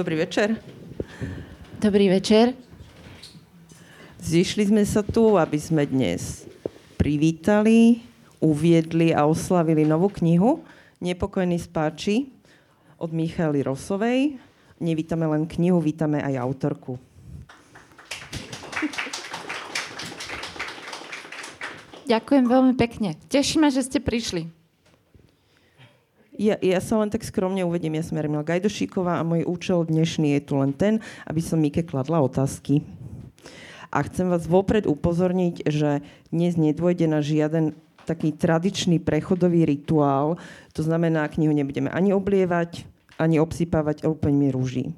[0.00, 0.56] Dobrý večer.
[1.76, 2.56] Dobrý večer.
[4.16, 6.48] Zišli sme sa tu, aby sme dnes
[6.96, 8.00] privítali,
[8.40, 10.64] uviedli a oslavili novú knihu
[11.04, 12.32] Nepokojný spáči
[12.96, 14.40] od Michaly Rosovej.
[14.80, 16.96] Nevítame len knihu, vítame aj autorku.
[22.08, 23.20] Ďakujem veľmi pekne.
[23.28, 24.59] Tešíme, že ste prišli.
[26.40, 30.40] Ja, ja sa len tak skromne uvediem, ja som Jarmila Gajdošíková a môj účel dnešný
[30.40, 30.96] je tu len ten,
[31.28, 32.80] aby som Mike kladla otázky.
[33.92, 36.00] A chcem vás vopred upozorniť, že
[36.32, 37.76] dnes nedôjde na žiaden
[38.08, 40.40] taký tradičný prechodový rituál.
[40.72, 42.88] To znamená, knihu nebudeme ani oblievať,
[43.20, 44.96] ani obsypávať mi rúží.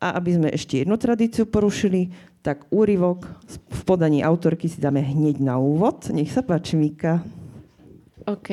[0.00, 2.08] A aby sme ešte jednu tradíciu porušili,
[2.40, 3.28] tak úryvok
[3.68, 6.08] v podaní autorky si dáme hneď na úvod.
[6.08, 7.20] Nech sa páči, Mika.
[8.24, 8.48] OK.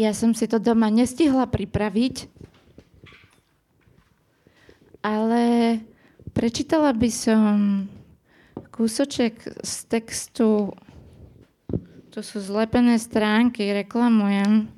[0.00, 2.24] Ja som si to doma nestihla pripraviť,
[5.04, 5.76] ale
[6.32, 7.84] prečítala by som
[8.72, 10.72] kúsoček z textu.
[12.16, 14.72] To sú zlepené stránky, reklamujem.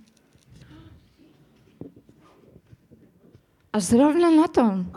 [3.71, 4.91] A zrovna na tom.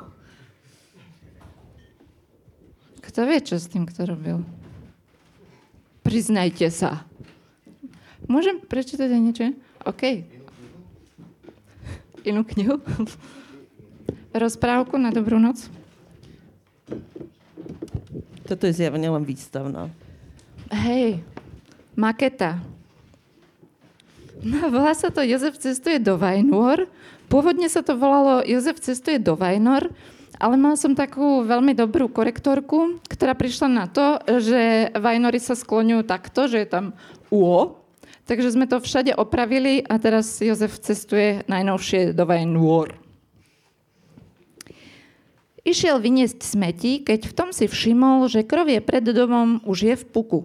[2.98, 4.42] Kto vie, čo s tým kto robil?
[6.02, 7.06] Priznajte sa.
[8.26, 9.54] Môžem prečítať aj niečo?
[9.86, 10.26] OK.
[12.26, 12.82] Inú knihu?
[14.34, 15.70] Rozprávku na dobrú noc?
[18.50, 19.94] Toto je zjavne len výstavná.
[20.74, 21.22] Hej,
[21.94, 22.58] maketa.
[24.42, 26.90] No, volá sa to Jozef cestuje do Vajnor.
[27.30, 29.90] Pôvodne sa to volalo Jozef cestuje do Vajnor,
[30.42, 36.02] ale mala som takú veľmi dobrú korektorku, ktorá prišla na to, že Vajnory sa skloňujú
[36.06, 36.86] takto, že je tam
[37.30, 37.85] UO,
[38.26, 42.98] Takže sme to všade opravili a teraz Jozef cestuje najnovšie do Vajenôr.
[45.62, 50.06] Išiel vyniesť smeti, keď v tom si všimol, že krovie pred domom už je v
[50.10, 50.40] puku.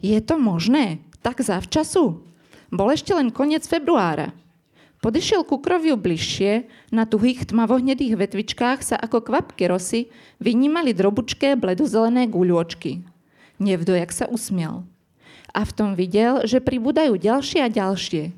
[0.00, 1.04] Je to možné?
[1.20, 2.24] Tak zavčasu?
[2.72, 4.32] Bol ešte len koniec februára.
[5.04, 10.08] Podišiel ku kroviu bližšie, na tuhých tmavohnedých vetvičkách sa ako kvapky rosy
[10.40, 13.04] vynímali drobučké bledozelené guľôčky.
[13.60, 14.88] Nevdojak sa usmiel
[15.54, 18.34] a v tom videl, že pribúdajú ďalšie a ďalšie.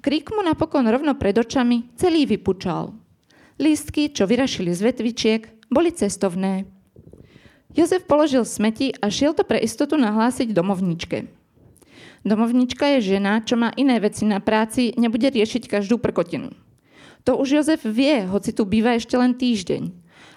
[0.00, 2.96] Krík mu napokon rovno pred očami celý vypučal.
[3.60, 6.64] Lístky, čo vyrašili z vetvičiek, boli cestovné.
[7.76, 11.28] Jozef položil smeti a šiel to pre istotu nahlásiť domovničke.
[12.24, 16.56] Domovnička je žena, čo má iné veci na práci, nebude riešiť každú prkotinu.
[17.28, 19.92] To už Jozef vie, hoci tu býva ešte len týždeň.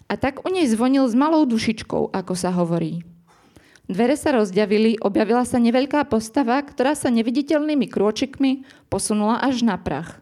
[0.10, 3.06] A tak u nej zvonil s malou dušičkou, ako sa hovorí.
[3.90, 10.22] Dvere sa rozďavili, objavila sa neveľká postava, ktorá sa neviditeľnými krôčikmi posunula až na prach.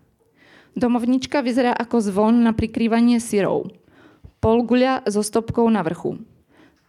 [0.80, 3.68] Domovnička vyzerá ako zvon na prikrývanie syrov.
[4.40, 6.24] Polguľa so stopkou na vrchu.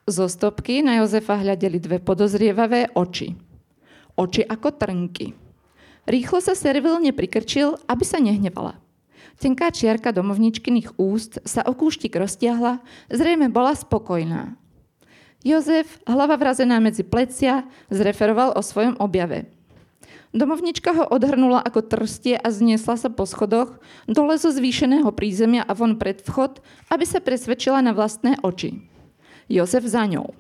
[0.07, 3.35] Zo stopky na Jozefa hľadeli dve podozrievavé oči.
[4.15, 5.35] Oči ako trnky.
[6.07, 8.79] Rýchlo sa servilne prikrčil, aby sa nehnevala.
[9.43, 12.79] Tenká čiarka domovničkyných úst sa o kúštik roztiahla,
[13.11, 14.55] zrejme bola spokojná.
[15.47, 17.63] Jozef, hlava vrazená medzi plecia,
[17.95, 19.47] zreferoval o svojom objave.
[20.35, 25.73] Domovnička ho odhrnula ako trstie a zniesla sa po schodoch dole zo zvýšeného prízemia a
[25.73, 26.61] von pred vchod,
[26.93, 28.85] aby sa presvedčila na vlastné oči.
[29.49, 30.37] Jozef za ňou.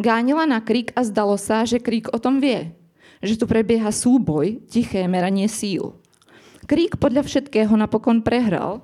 [0.00, 2.72] Gánila na krík a zdalo sa, že krík o tom vie.
[3.20, 6.00] Že tu prebieha súboj, tiché meranie síl.
[6.64, 8.80] Krík podľa všetkého napokon prehral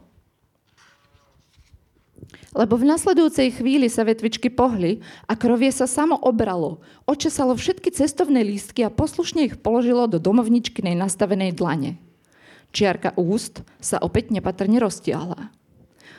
[2.59, 4.99] lebo v nasledujúcej chvíli sa vetvičky pohli
[5.31, 6.83] a krovie sa samo obralo.
[7.07, 12.03] Očesalo všetky cestovné lístky a poslušne ich položilo do domovničkinej nastavenej dlane.
[12.75, 15.55] Čiarka úst sa opäť nepatrne roztiahla.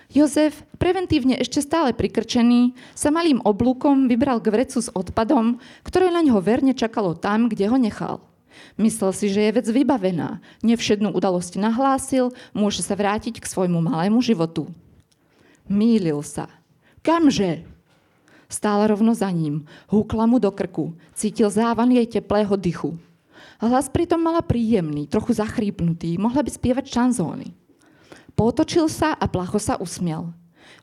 [0.10, 6.26] Jozef, preventívne ešte stále prikrčený, sa malým oblúkom vybral k vrecu s odpadom, ktoré na
[6.26, 8.18] ňo verne čakalo tam, kde ho nechal.
[8.82, 14.18] Myslel si, že je vec vybavená, nevšednú udalosť nahlásil, môže sa vrátiť k svojmu malému
[14.26, 14.74] životu.
[15.70, 16.50] Mýlil sa.
[17.06, 17.64] Kamže?
[18.50, 19.70] Stála rovno za ním.
[19.86, 20.98] Húkla mu do krku.
[21.14, 22.98] Cítil závan jej teplého dychu.
[23.62, 26.18] Hlas pritom mala príjemný, trochu zachrípnutý.
[26.18, 27.54] Mohla by spievať šanzóny.
[28.34, 30.34] Potočil sa a placho sa usmiel.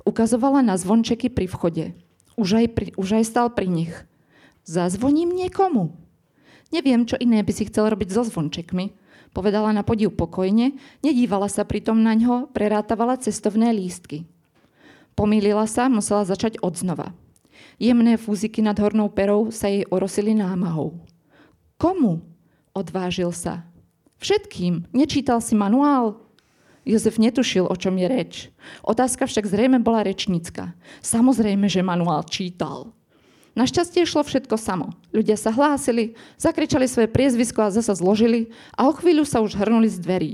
[0.07, 1.85] Ukazovala na zvončeky pri vchode.
[2.39, 3.95] Už aj, pri, už aj stal pri nich.
[4.63, 5.99] Zazvoním niekomu.
[6.71, 8.95] Neviem, čo iné by si chcel robiť so zvončekmi.
[9.35, 14.29] Povedala na podiv pokojne, nedívala sa pritom na ňo, prerátavala cestovné lístky.
[15.17, 17.17] Pomýlila sa, musela začať od znova.
[17.81, 21.01] Jemné fúziky nad hornou perou sa jej orosili námahou.
[21.81, 22.21] Komu?
[22.77, 23.65] Odvážil sa.
[24.21, 24.93] Všetkým.
[24.93, 26.21] Nečítal si manuál?
[26.87, 28.33] Jozef netušil, o čom je reč.
[28.85, 30.77] Otázka však zrejme bola rečnícka.
[31.03, 32.95] Samozrejme, že manuál čítal.
[33.57, 34.93] Našťastie šlo všetko samo.
[35.17, 39.89] Ľudia sa hlásili, zakričali svoje priezvisko a zasa zložili a o chvíľu sa už hrnuli
[39.89, 40.33] z dverí.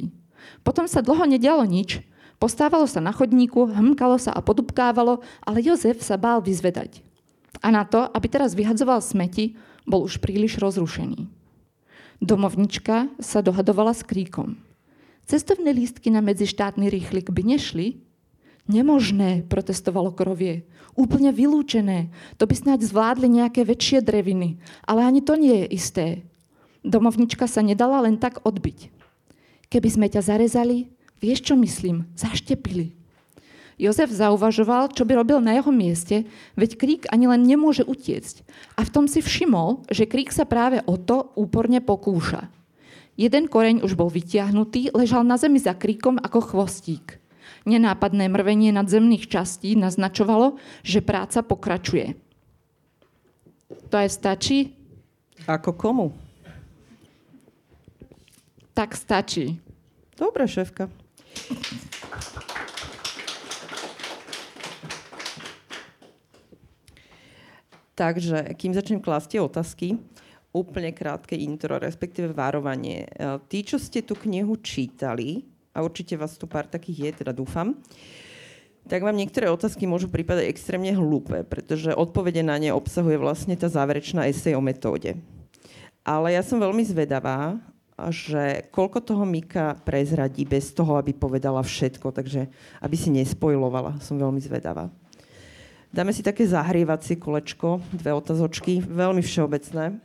[0.67, 2.03] Potom sa dlho nedialo nič.
[2.43, 6.99] Postávalo sa na chodníku, hmkalo sa a podupkávalo, ale Jozef sa bál vyzvedať.
[7.63, 9.55] A na to, aby teraz vyhadzoval smeti,
[9.87, 11.31] bol už príliš rozrušený.
[12.19, 14.59] Domovnička sa dohadovala s kríkom.
[15.23, 18.03] Cestovné lístky na medzištátny rýchlik by nešli?
[18.67, 20.67] Nemožné, protestovalo krovie.
[20.99, 22.11] Úplne vylúčené.
[22.43, 24.59] To by snáď zvládli nejaké väčšie dreviny.
[24.83, 26.07] Ale ani to nie je isté.
[26.83, 28.91] Domovnička sa nedala len tak odbiť.
[29.71, 30.91] Keby sme ťa zarezali,
[31.23, 32.93] vieš čo myslím, zaštepili.
[33.81, 38.45] Jozef zauvažoval, čo by robil na jeho mieste, veď krík ani len nemôže utiecť.
[38.79, 42.47] A v tom si všimol, že krík sa práve o to úporne pokúša.
[43.17, 47.19] Jeden koreň už bol vytiahnutý, ležal na zemi za kríkom ako chvostík.
[47.67, 52.19] Nenápadné mrvenie nadzemných častí naznačovalo, že práca pokračuje.
[53.91, 54.73] To aj stačí?
[55.47, 56.15] Ako komu?
[58.73, 59.61] Tak stačí.
[60.17, 61.02] Dobre, šéfka.
[67.93, 69.89] Takže, kým začnem klásť tie otázky,
[70.51, 73.07] úplne krátke intro, respektíve varovanie.
[73.07, 77.33] E, tí, čo ste tú knihu čítali, a určite vás tu pár takých je, teda
[77.33, 77.79] dúfam,
[78.85, 83.71] tak vám niektoré otázky môžu prípadať extrémne hlúpe, pretože odpovede na ne obsahuje vlastne tá
[83.71, 85.17] záverečná esej o metóde.
[86.03, 87.63] Ale ja som veľmi zvedavá,
[88.11, 92.51] že koľko toho Mika prezradí bez toho, aby povedala všetko, takže
[92.81, 94.03] aby si nespojlovala.
[94.03, 94.91] Som veľmi zvedavá.
[95.93, 100.01] Dáme si také zahrievacie kolečko, dve otázočky, veľmi všeobecné.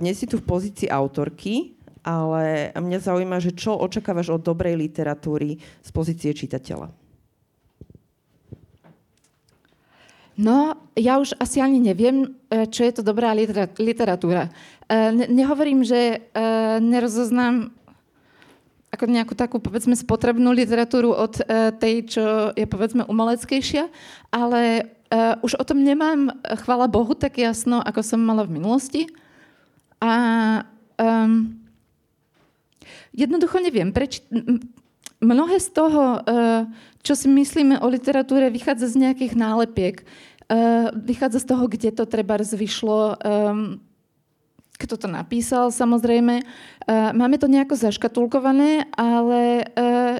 [0.00, 5.60] Dnes si tu v pozícii autorky, ale mňa zaujíma, že čo očakávaš od dobrej literatúry
[5.60, 7.05] z pozície čitateľa?
[10.36, 13.32] No, ja už asi ani neviem, e, čo je to dobrá
[13.80, 14.52] literatúra.
[14.84, 16.16] E, nehovorím, že e,
[16.84, 17.72] nerozoznám
[18.92, 21.36] ako nejakú takú, povedzme, spotrebnú literatúru od
[21.82, 22.24] tej, čo
[22.56, 23.92] je, povedzme, umeleckejšia,
[24.32, 24.88] ale
[25.44, 26.32] už o tom nemám,
[26.64, 29.04] chvala Bohu, tak jasno, ako som mala v minulosti.
[30.00, 30.12] A
[30.96, 31.60] um,
[33.12, 34.24] jednoducho neviem, preč,
[35.20, 36.64] mnohé z toho, uh,
[37.00, 40.02] čo si myslíme o literatúre, vychádza z nejakých nálepiek.
[40.46, 43.80] Uh, vychádza z toho, kde to treba vyšlo, um,
[44.76, 46.44] kto to napísal, samozrejme.
[47.16, 49.64] Máme to nejako zaškatulkované, ale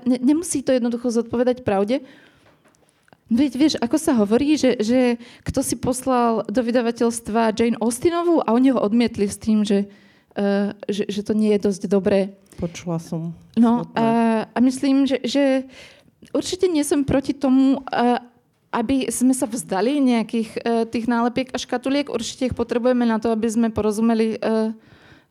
[0.09, 2.01] ne, nemusí to jednoducho zodpovedať pravde.
[3.29, 8.57] Veď vieš, ako sa hovorí, že, že kto si poslal do vydavateľstva Jane Austenovú a
[8.57, 9.93] oni ho odmietli s tým, že,
[10.87, 12.39] že, že to nie je dosť dobré.
[12.57, 13.37] Počula som.
[13.57, 15.65] No a, a myslím, že, že
[16.33, 18.19] určite nie som proti tomu, uh,
[18.73, 22.09] aby sme sa vzdali nejakých uh, tých nálepiek a škatuliek.
[22.09, 24.73] Určite ich potrebujeme na to, aby sme porozumeli uh,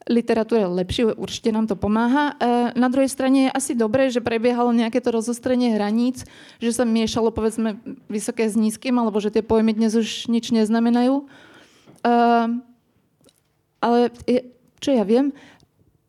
[0.05, 2.37] literatúre lepšie, určite nám to pomáha.
[2.37, 6.29] E, na druhej strane je asi dobré, že prebiehalo nejaké to rozostrenie hraníc,
[6.61, 11.25] že sa miešalo povedzme vysoké s nízkym, alebo že tie pojmy dnes už nič neznamenajú.
[12.05, 12.13] E,
[13.81, 13.97] ale
[14.77, 15.33] čo ja viem,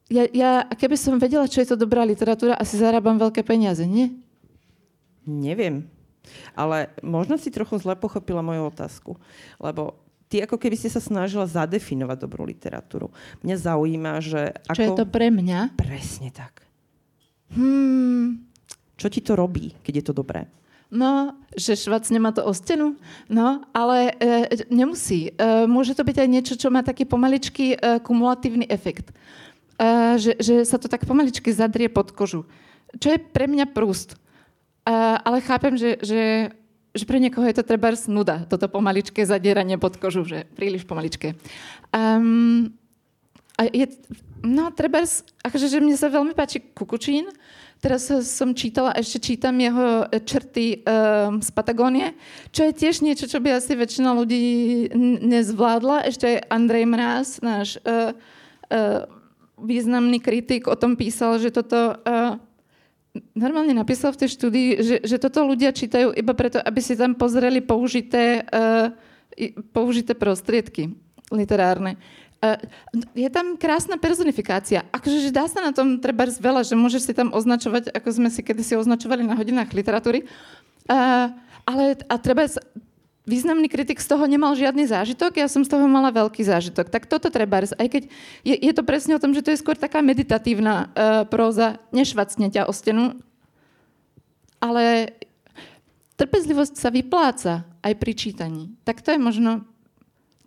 [0.06, 4.14] ja, ja, keby som vedela, čo je to dobrá literatúra, asi zarábam veľké peniaze, nie?
[5.26, 5.90] Neviem.
[6.54, 9.18] Ale možno si trochu zle pochopila moju otázku.
[9.58, 9.98] Lebo
[10.30, 13.10] ty ako keby si sa snažila zadefinovať dobrú literatúru.
[13.42, 14.54] Mňa zaujíma, že...
[14.70, 14.78] Ako...
[14.78, 15.74] Čo je to pre mňa?
[15.74, 16.66] Presne tak.
[17.54, 18.46] Hmm.
[18.98, 20.46] Čo ti to robí, keď je to dobré?
[20.86, 22.94] No, že švac nemá to o stenu,
[23.26, 25.34] no, ale e, nemusí.
[25.34, 29.10] E, môže to byť aj niečo, čo má taký pomaličký e, kumulatívny efekt.
[29.76, 32.48] E, že, že sa to tak pomaličky zadrie pod kožu.
[32.96, 34.16] Čo je pre mňa prúst.
[34.16, 34.16] E,
[35.20, 36.22] ale chápem, že, že
[36.96, 41.36] že pre niekoho je to treba nuda, toto pomaličké zadieranie pod kožu, že príliš pomaličké.
[41.92, 42.72] Um,
[43.60, 43.92] a je,
[44.40, 45.04] no, treba,
[45.44, 47.28] akože, že mne sa veľmi páči Kukučín.
[47.84, 52.16] Teraz som čítala, ešte čítam jeho črty um, z Patagónie,
[52.48, 54.44] čo je tiež niečo, čo by asi väčšina ľudí
[55.20, 56.08] nezvládla.
[56.08, 58.16] Ešte aj Andrej Mráz, náš uh,
[58.72, 59.04] uh,
[59.56, 62.36] významný kritik, o tom písal, že toto uh,
[63.32, 67.16] normálne napísal v tej štúdii, že, že toto ľudia čítajú iba preto, aby si tam
[67.16, 68.92] pozreli použité, uh,
[69.72, 70.92] použité prostriedky
[71.32, 71.96] literárne.
[72.44, 72.60] Uh,
[73.16, 74.84] je tam krásna personifikácia.
[74.92, 78.28] Akože že dá sa na tom treba veľa, že môžeš si tam označovať, ako sme
[78.28, 80.28] si kedysi označovali na hodinách literatúry.
[80.86, 81.32] Uh,
[81.66, 82.46] ale a treba
[83.26, 86.88] významný kritik z toho nemal žiadny zážitok, ja som z toho mala veľký zážitok.
[86.88, 88.02] Tak toto treba, aj keď
[88.46, 90.86] je, je to presne o tom, že to je skôr taká meditatívna uh,
[91.26, 93.18] próza, nešvacne ťa o stenu,
[94.62, 95.12] ale
[96.16, 98.62] trpezlivosť sa vypláca aj pri čítaní.
[98.86, 99.66] Tak to je možno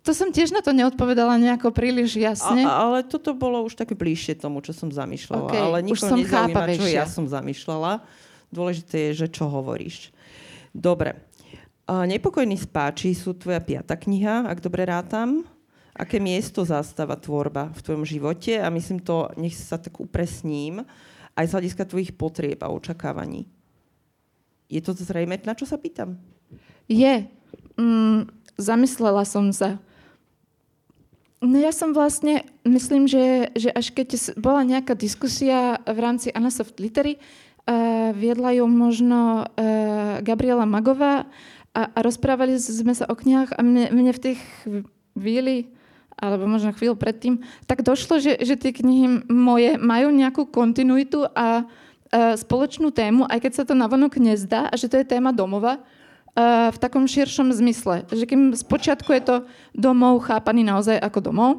[0.00, 2.64] to som tiež na to neodpovedala nejako príliš jasne.
[2.64, 5.52] A, ale toto bolo už také bližšie tomu, čo som zamýšľala.
[5.52, 8.00] Okay, ale už som nezaujíma, čo ja som zamýšľala.
[8.48, 10.08] Dôležité je, že čo hovoríš.
[10.72, 11.29] Dobre.
[11.90, 15.42] Nepokojný spáči sú tvoja piata kniha, ak dobre rátam.
[15.90, 18.62] Aké miesto zastáva tvorba v tvojom živote?
[18.62, 20.86] A myslím to, nech sa tak upresním,
[21.34, 23.50] aj z hľadiska tvojich potrieb a očakávaní.
[24.70, 26.14] Je to zrejme, na čo sa pýtam?
[26.86, 27.26] Je.
[27.74, 29.82] Mm, zamyslela som sa.
[31.42, 36.78] No ja som vlastne, myslím, že, že až keď bola nejaká diskusia v rámci Anasoft
[36.78, 41.26] Litery, uh, viedla ju možno uh, Gabriela Magová
[41.70, 44.34] a, a rozprávali sme sa o knihách a mne, mne v tej
[45.14, 45.70] chvíli
[46.20, 51.30] alebo možno chvíľu predtým, tak došlo, že, že tie knihy moje majú nejakú kontinuitu a,
[51.32, 51.48] a
[52.36, 55.80] spoločnú tému, aj keď sa to navonok nezdá, a že to je téma domova,
[56.36, 58.06] a v takom širšom zmysle.
[58.12, 59.36] Že kým spočiatku je to
[59.72, 61.50] domov chápaný naozaj ako domov,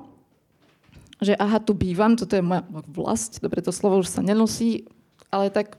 [1.22, 4.86] že aha, tu bývam, toto je moja vlast, dobre, to slovo už sa nenosí,
[5.34, 5.77] ale tak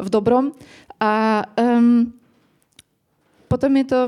[0.00, 0.52] v dobrom.
[0.98, 2.12] A um,
[3.54, 4.00] potom je to,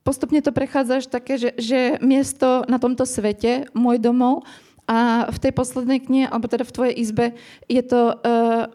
[0.00, 4.48] postupne to prechádza až také, že, že miesto na tomto svete, môj domov,
[4.84, 7.26] a v tej poslednej knihe, alebo teda v tvojej izbe,
[7.72, 8.68] je to uh,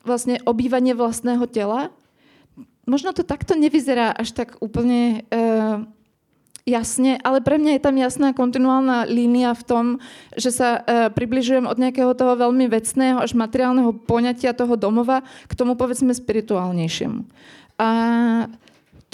[0.00, 1.92] vlastne obývanie vlastného tela.
[2.88, 5.84] Možno to takto nevyzerá až tak úplne uh,
[6.64, 9.84] jasne, ale pre mňa je tam jasná kontinuálna línia v tom,
[10.32, 15.52] že sa uh, približujem od nejakého toho veľmi vecného až materiálneho poňatia toho domova k
[15.52, 17.20] tomu povedzme spirituálnejšiemu.
[17.76, 17.88] A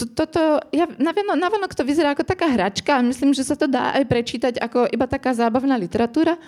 [0.08, 0.86] toto, ja,
[1.34, 4.88] navonok to vyzerá ako taká hračka a myslím, že sa to dá aj prečítať ako
[4.88, 6.40] iba taká zábavná literatúra.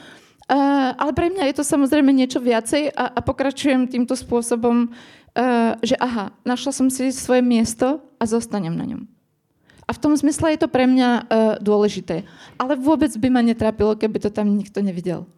[0.50, 5.78] Uh, ale pre mňa je to samozrejme niečo viacej a, a pokračujem týmto spôsobom, uh,
[5.80, 9.02] že aha, našla som si svoje miesto a zostanem na ňom.
[9.86, 11.24] A v tom zmysle je to pre mňa uh,
[11.62, 12.26] dôležité.
[12.58, 15.30] Ale vôbec by ma netrápilo, keby to tam nikto nevidel.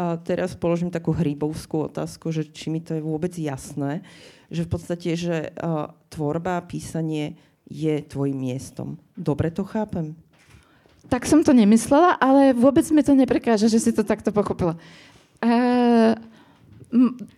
[0.00, 4.00] A teraz položím takú hrybovskú otázku, že či mi to je vôbec jasné.
[4.00, 7.38] Uh, že v podstate, že uh, tvorba, písanie
[7.70, 8.98] je tvojim miestom.
[9.14, 10.18] Dobre to chápem?
[11.06, 14.74] Tak som to nemyslela, ale vôbec mi to neprekáže, že si to takto pochopila.
[15.38, 16.18] Uh,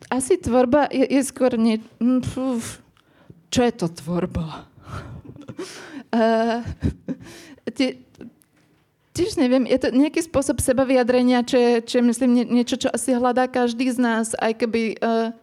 [0.09, 1.79] asi tvorba je, je skôr nie...
[3.53, 4.73] Čo je to tvorba?
[6.17, 6.65] uh,
[7.77, 8.01] tie,
[9.13, 12.81] tiež neviem, je to nejaký spôsob seba vyjadrenia, čo je, čo je myslím, nie, niečo,
[12.81, 15.37] čo asi hľadá každý z nás, aj keby uh,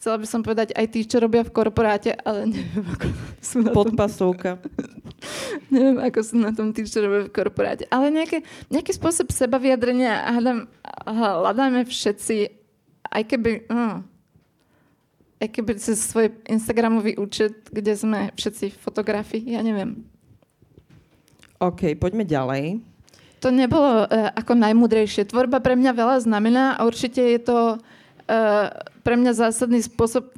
[0.00, 3.06] chcela by som povedať aj tí, čo robia v korporáte, ale neviem, ako
[3.44, 4.56] sú na Podpasovka.
[5.74, 7.84] neviem, ako sú na tom tí, čo robia v korporáte.
[7.92, 8.40] Ale nejaké,
[8.72, 10.58] nejaký spôsob seba vyjadrenia hľadám,
[11.04, 12.36] hľadáme všetci,
[13.12, 13.68] aj keby...
[13.68, 14.00] Uh,
[15.40, 20.04] aj keby cez svoj Instagramový účet, kde sme všetci fotografi, ja neviem.
[21.56, 22.84] OK, poďme ďalej.
[23.40, 25.24] To nebolo uh, ako najmudrejšie.
[25.28, 27.80] Tvorba pre mňa veľa znamená a určite je to
[29.02, 30.30] pre mňa zásadný spôsob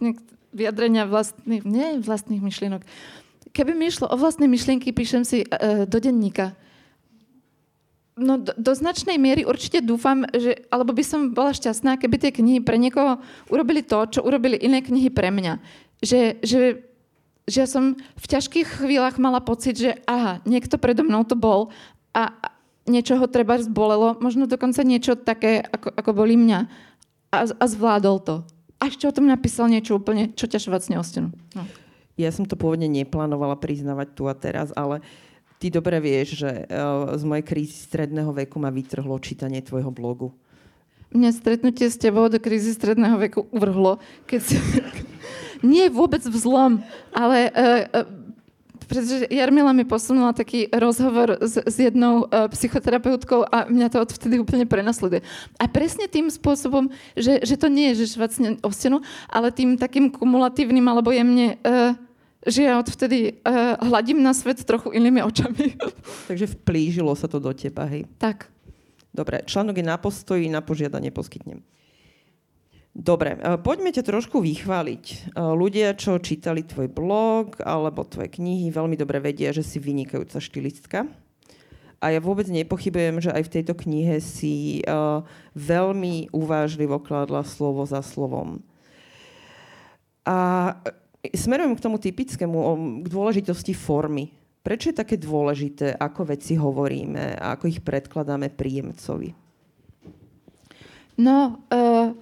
[0.53, 2.85] vyjadrenia vlastných, nie vlastných myšlienok.
[3.53, 6.57] Keby mi išlo o vlastné myšlienky, píšem si uh, do denníka.
[8.17, 12.33] No do, do značnej miery určite dúfam, že, alebo by som bola šťastná, keby tie
[12.33, 15.61] knihy pre niekoho urobili to, čo urobili iné knihy pre mňa.
[16.05, 16.61] Že, že,
[17.49, 21.73] že ja som v ťažkých chvíľach mala pocit, že aha, niekto predo mnou to bol
[22.13, 22.37] a
[22.85, 26.69] niečo ho treba zbolelo, možno dokonca niečo také, ako, ako boli mňa
[27.33, 28.37] a, a zvládol to.
[28.77, 31.33] A ešte o tom napísal niečo úplne, čo ťa švacne o stenu.
[31.57, 31.65] No.
[32.21, 35.01] Ja som to pôvodne neplánovala priznavať tu a teraz, ale
[35.57, 40.35] ty dobre vieš, že uh, z mojej krízy stredného veku ma vytrhlo čítanie tvojho blogu.
[41.13, 44.57] Mňa stretnutie s tebou do krízy stredného veku uvrhlo, keď si...
[45.63, 46.83] Nie vôbec vzlom,
[47.15, 48.22] ale uh, uh,
[48.87, 54.39] pretože Jarmila mi posunula taký rozhovor s, s jednou uh, psychoterapeutkou a mňa to odvtedy
[54.39, 55.23] úplne prenasleduje.
[55.59, 59.77] A presne tým spôsobom, že, že to nie je, že švacne o stenu, ale tým
[59.77, 61.97] takým kumulatívnym alebo jemne, uh,
[62.43, 65.79] že ja odvtedy uh, hladím na svet trochu inými očami.
[66.31, 68.07] Takže vplížilo sa to do teba, hej?
[68.19, 68.51] Tak.
[69.13, 71.61] Dobre, článok je na postoji, na požiadanie poskytnem.
[72.93, 75.05] Dobre, e, poďme ťa trošku vychváliť.
[75.09, 80.37] E, ľudia, čo čítali tvoj blog alebo tvoje knihy, veľmi dobre vedia, že si vynikajúca
[80.37, 81.09] štilistka.
[82.03, 85.23] A ja vôbec nepochybujem, že aj v tejto knihe si uh,
[85.55, 88.59] veľmi uvážlivo kladla slovo za slovom.
[90.27, 90.75] A
[91.31, 92.59] smerujem k tomu typickému,
[93.03, 94.35] k dôležitosti formy.
[94.67, 99.31] Prečo je také dôležité, ako veci hovoríme a ako ich predkladáme príjemcovi?
[101.23, 102.19] No, uh,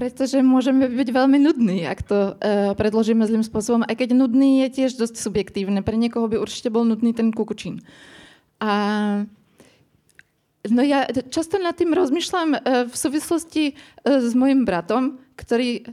[0.00, 3.84] pretože môžeme byť veľmi nudní, ak to uh, predložíme zlým spôsobom.
[3.84, 5.84] Aj keď nudný je tiež dosť subjektívne.
[5.84, 7.84] Pre niekoho by určite bol nudný ten kukučín.
[8.64, 8.72] A
[10.64, 15.92] no ja často nad tým rozmýšľam uh, v súvislosti uh, s mojim bratom, ktorý,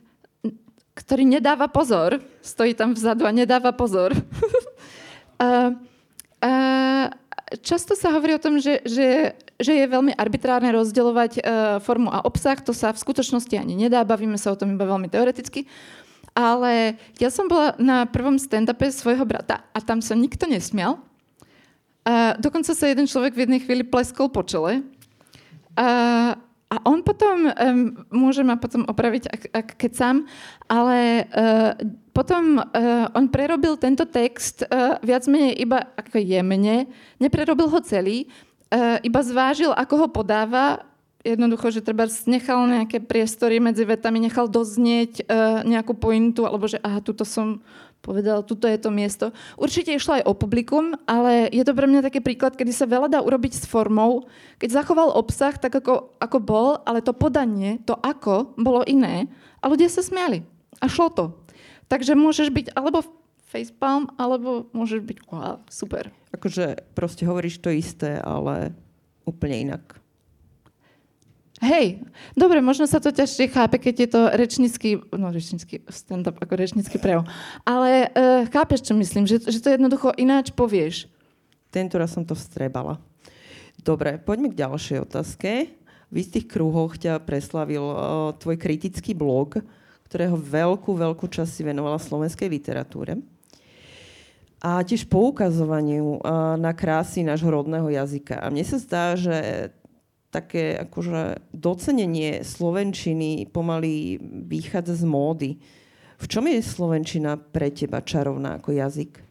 [0.96, 2.24] ktorý nedáva pozor.
[2.40, 4.16] Stojí tam vzadu a nedáva pozor.
[5.44, 5.76] uh,
[6.48, 7.06] uh,
[7.60, 11.44] často sa hovorí o tom, že, že že je veľmi arbitrárne rozdeľovať uh,
[11.82, 12.58] formu a obsah.
[12.62, 15.66] To sa v skutočnosti ani nedá, bavíme sa o tom iba veľmi teoreticky.
[16.38, 21.02] Ale ja som bola na prvom stand-upe svojho brata a tam sa nikto nesmial.
[22.06, 24.86] Uh, dokonca sa jeden človek v jednej chvíli pleskol po čele.
[25.74, 26.38] Uh,
[26.68, 30.16] a on potom, um, môže ma potom opraviť, ak, ak keď sám,
[30.68, 31.72] ale uh,
[32.12, 36.92] potom uh, on prerobil tento text uh, viac menej iba ako jemne,
[37.24, 38.28] neprerobil ho celý,
[39.04, 40.84] iba zvážil, ako ho podáva,
[41.28, 46.80] jednoducho, že treba nechal nejaké priestory medzi vetami, nechal doznieť uh, nejakú pointu, alebo že
[46.80, 47.60] aha, tuto som
[48.00, 49.36] povedal, tuto je to miesto.
[49.60, 53.12] Určite išlo aj o publikum, ale je to pre mňa taký príklad, kedy sa veľa
[53.12, 54.30] dá urobiť s formou,
[54.62, 59.28] keď zachoval obsah tak, ako, ako bol, ale to podanie, to ako, bolo iné
[59.60, 60.46] a ľudia sa smiali.
[60.80, 61.26] A šlo to.
[61.92, 63.04] Takže môžeš byť alebo
[63.48, 66.12] facepalm, alebo môžeš byť wow, super.
[66.36, 68.76] Akože proste hovoríš to isté, ale
[69.24, 70.04] úplne inak.
[71.58, 72.06] Hej,
[72.38, 77.02] dobre, možno sa to ťažšie chápe, keď je to rečnícky, no rečnícky stand-up ako rečnícky
[77.02, 77.26] prejav.
[77.66, 81.10] Ale uh, chápeš, čo myslím, že, že to jednoducho ináč povieš.
[81.74, 83.02] Tento raz som to vstrebala.
[83.82, 85.50] Dobre, poďme k ďalšej otázke.
[86.14, 87.98] V istých kruhoch ťa preslavil uh,
[88.38, 89.58] tvoj kritický blog,
[90.06, 93.18] ktorého veľkú, veľkú časť si venovala slovenskej literatúre
[94.58, 96.22] a tiež poukazovaniu
[96.58, 98.42] na krásy nášho rodného jazyka.
[98.42, 99.70] A mne sa zdá, že
[100.34, 105.52] také akože docenenie slovenčiny pomaly vychádza z módy.
[106.18, 109.22] V čom je slovenčina pre teba čarovná ako jazyk?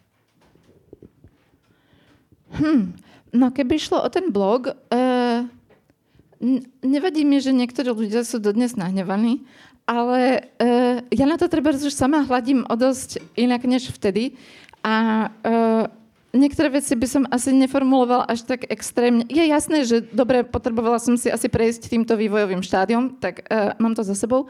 [2.57, 2.95] Hm,
[3.35, 5.43] no keby šlo o ten blog, uh,
[6.87, 9.43] nevadí mi, že niektorí ľudia sú dodnes nahnevaní,
[9.85, 14.39] ale uh, ja na to treba už sama hľadím o dosť inak než vtedy.
[14.87, 14.95] A
[15.27, 15.85] uh,
[16.31, 19.27] niektoré veci by som asi neformulovala až tak extrémne.
[19.27, 23.99] Je jasné, že dobre, potrebovala som si asi prejsť týmto vývojovým štádiom, tak uh, mám
[23.99, 24.47] to za sebou.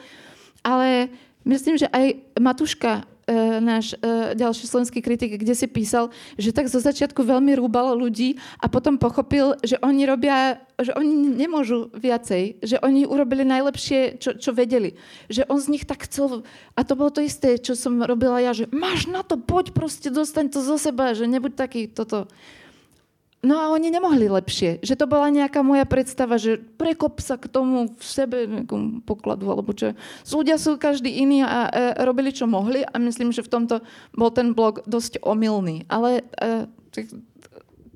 [0.61, 1.09] Ale
[1.49, 6.71] myslím, že aj Matuška E, náš e, ďalší slovenský kritik, kde si písal, že tak
[6.71, 12.63] zo začiatku veľmi rúbal ľudí a potom pochopil, že oni robia, že oni nemôžu viacej,
[12.63, 14.95] že oni urobili najlepšie, čo, čo vedeli.
[15.27, 16.47] Že on z nich tak chcel,
[16.79, 20.07] a to bolo to isté, čo som robila ja, že máš na to, poď proste,
[20.07, 22.31] dostaň to zo seba, že nebuď taký toto.
[23.45, 24.81] No a oni nemohli lepšie.
[24.81, 29.53] Že to bola nejaká moja predstava, že prekop sa k tomu v sebe nejakom pokladu,
[29.53, 29.93] alebo čo.
[30.25, 33.85] Ľudia sú každý iný a e, robili, čo mohli a myslím, že v tomto
[34.17, 35.85] bol ten blog dosť omylný.
[35.87, 36.67] Ale e,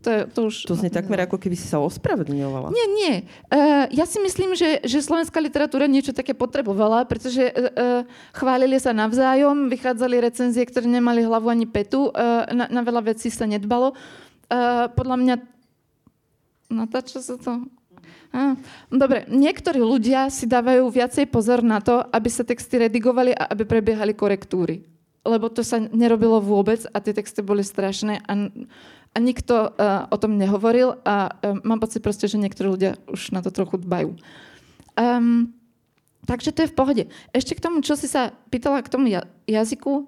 [0.00, 0.55] to, to už...
[0.64, 2.72] To znie takmer ako keby si sa ospravedlňovala.
[2.72, 3.14] Nie, nie.
[3.53, 8.96] Uh, ja si myslím, že, že slovenská literatúra niečo také potrebovala, pretože uh, chválili sa
[8.96, 13.92] navzájom, vychádzali recenzie, ktoré nemali hlavu ani petu, uh, na, na veľa vecí sa nedbalo.
[13.92, 14.29] Uh,
[14.98, 15.34] podľa mňa...
[16.70, 17.66] Natáča sa to?
[18.30, 18.54] Ah,
[18.86, 23.66] dobre, niektorí ľudia si dávajú viacej pozor na to, aby sa texty redigovali a aby
[23.66, 24.86] prebiehali korektúry.
[25.26, 28.32] Lebo to sa nerobilo vôbec a tie texty boli strašné a,
[29.10, 33.34] a nikto uh, o tom nehovoril a uh, mám pocit proste, že niektorí ľudia už
[33.34, 34.14] na to trochu dbajú.
[34.94, 35.50] Um,
[36.22, 37.04] takže to je v pohode.
[37.34, 39.10] Ešte k tomu, čo si sa pýtala k tomu
[39.50, 40.06] jazyku,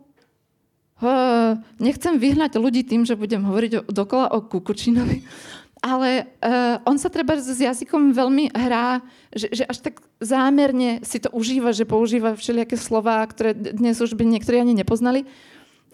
[1.83, 5.23] nechcem vyhnať ľudí tým, že budem hovoriť dokola o Kukučinovi,
[5.93, 9.03] ale uh, on sa treba s jazykom veľmi hrá,
[9.35, 14.15] že, že až tak zámerne si to užíva, že používa všelijaké slova, ktoré dnes už
[14.15, 15.27] by niektorí ani nepoznali.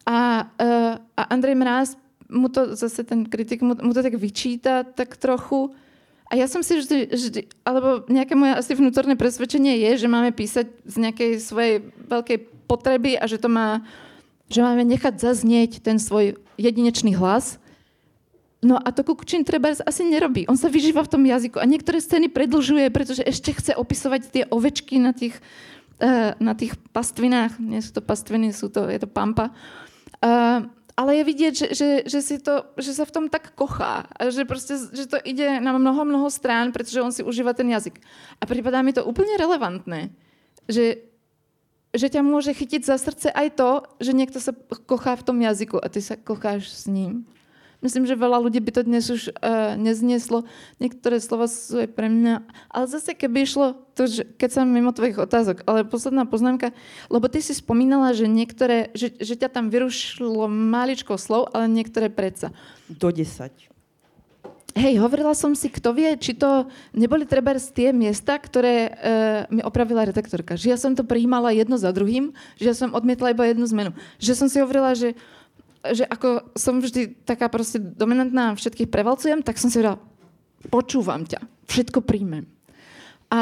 [0.04, 1.88] A, uh, a Andrej Mráz
[2.28, 5.72] mu to zase ten kritik mu, mu to tak vyčíta tak trochu.
[6.28, 10.36] A ja som si vždy, vždy, alebo nejaké moje asi vnútorné presvedčenie je, že máme
[10.36, 13.80] písať z nejakej svojej veľkej potreby a že to má
[14.48, 17.60] že máme nechať zaznieť ten svoj jedinečný hlas.
[18.58, 20.50] No a to Kukučin treba asi nerobí.
[20.50, 24.44] On sa vyžíva v tom jazyku a niektoré scény predlžuje, pretože ešte chce opisovať tie
[24.50, 25.38] ovečky na tých,
[26.02, 27.62] uh, na tých pastvinách.
[27.62, 29.54] Nie sú to pastviny, sú to, je to pampa.
[30.18, 30.66] Uh,
[30.98, 34.10] ale je vidieť, že, že, že, si to, že sa v tom tak kochá.
[34.18, 37.70] A že, proste, že to ide na mnoho, mnoho strán, pretože on si užíva ten
[37.70, 38.02] jazyk.
[38.42, 40.10] A prípadá mi to úplne relevantné.
[40.66, 40.98] Že
[41.98, 44.54] že ťa môže chytiť za srdce aj to, že niekto sa
[44.86, 47.26] kochá v tom jazyku a ty sa kocháš s ním.
[47.78, 50.42] Myslím, že veľa ľudí by to dnes už uh, neznieslo.
[50.82, 52.42] Niektoré slova sú aj pre mňa.
[52.74, 56.74] Ale zase, keby išlo, to, že keď som mimo tvojich otázok, ale posledná poznámka,
[57.06, 62.10] lebo ty si spomínala, že niektoré, že, že ťa tam vyrušilo maličko slov, ale niektoré
[62.10, 62.50] predsa.
[62.90, 63.77] Do 10.
[64.76, 68.92] Hej, hovorila som si, kto vie, či to neboli treba z tie miesta, ktoré uh,
[69.48, 70.60] mi opravila redaktorka.
[70.60, 73.90] Že ja som to prijímala jedno za druhým, že ja som odmietla iba jednu zmenu.
[74.20, 75.16] Že som si hovorila, že
[75.78, 80.02] že ako som vždy taká proste dominantná, všetkých prevalcujem, tak som si hovorila,
[80.74, 81.38] počúvam ťa,
[81.70, 82.50] všetko príjmem.
[83.28, 83.40] A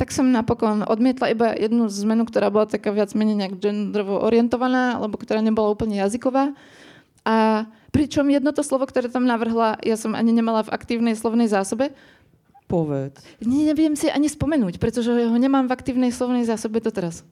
[0.00, 4.96] tak som napokon odmietla iba jednu zmenu, ktorá bola taká viac menej nejak genderovo orientovaná,
[4.96, 6.56] alebo ktorá nebola úplne jazyková.
[7.24, 11.48] A pričom jedno to slovo, ktoré tam navrhla, ja som ani nemala v aktívnej slovnej
[11.48, 11.96] zásobe.
[12.68, 13.20] Povedz.
[13.44, 17.24] Ne, neviem si ani spomenúť, pretože ho nemám v aktívnej slovnej zásobe to teraz.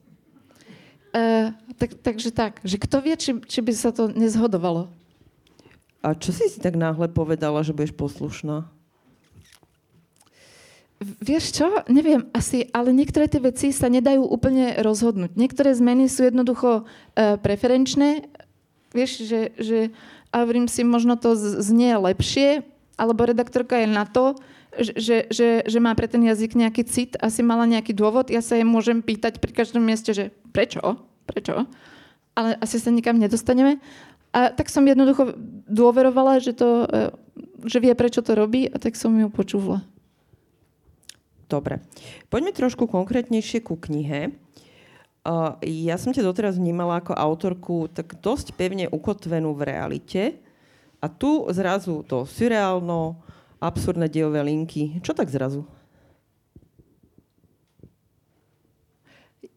[1.13, 4.89] Uh, tak, takže tak, že kto vie, či, či by sa to nezhodovalo.
[6.01, 8.65] A čo si si tak náhle povedala, že budeš poslušná?
[11.21, 11.67] Vieš čo?
[11.91, 15.35] Neviem asi, ale niektoré tie veci sa nedajú úplne rozhodnúť.
[15.35, 18.25] Niektoré zmeny sú jednoducho uh, preferenčné.
[18.93, 19.79] Vieš, že, že
[20.33, 22.65] a hovorím si, možno to znie lepšie,
[22.97, 24.33] alebo redaktorka je na to,
[24.73, 28.33] že, že, že má pre ten jazyk nejaký cit, asi mala nejaký dôvod.
[28.33, 30.97] Ja sa jej môžem pýtať pri každom mieste, že prečo?
[31.29, 31.69] Prečo?
[32.33, 33.77] Ale asi sa nikam nedostaneme.
[34.33, 35.37] A tak som jednoducho
[35.69, 37.13] dôverovala, že, to, e,
[37.69, 39.85] že vie, prečo to robí a tak som ju počúvala.
[41.45, 41.85] Dobre.
[42.33, 44.33] Poďme trošku konkrétnejšie ku knihe.
[45.63, 50.21] Ja som ťa doteraz vnímala ako autorku tak dosť pevne ukotvenú v realite.
[50.99, 53.15] A tu zrazu to surreálno,
[53.63, 54.99] absurdné dejové linky.
[54.99, 55.63] Čo tak zrazu?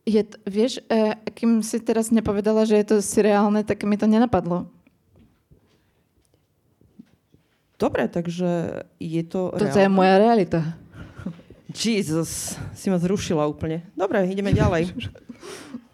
[0.07, 4.71] Je, vieš, e, kým si teraz nepovedala, že je to surreálne, tak mi to nenapadlo.
[7.75, 9.83] Dobre, takže je to Toto reálne.
[9.83, 10.79] je moja realita.
[11.77, 13.85] Jesus, si ma zrušila úplne.
[13.93, 14.97] Dobre, ideme ďalej.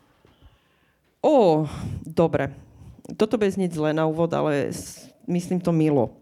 [1.27, 1.66] Ó,
[2.07, 2.55] dobre.
[3.18, 4.71] Toto bez znieť zle na úvod, ale
[5.27, 6.14] myslím to milo.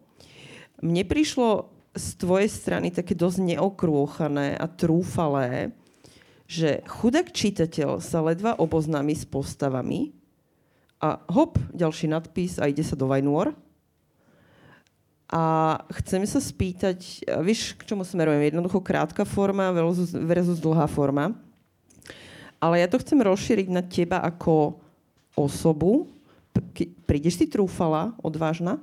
[0.81, 5.77] Mne prišlo z tvojej strany také dosť neokrôchané a trúfalé,
[6.51, 10.11] že chudák čitateľ sa ledva oboznámi s postavami
[11.01, 13.55] a hop, ďalší nadpis a ide sa do Vajnúor.
[15.31, 18.51] A chcem sa spýtať, vieš, k čomu smerujem?
[18.51, 21.39] Jednoducho krátka forma versus, versus dlhá forma.
[22.59, 24.83] Ale ja to chcem rozšíriť na teba ako
[25.39, 26.11] osobu.
[27.07, 28.83] Prídeš si trúfala, odvážna?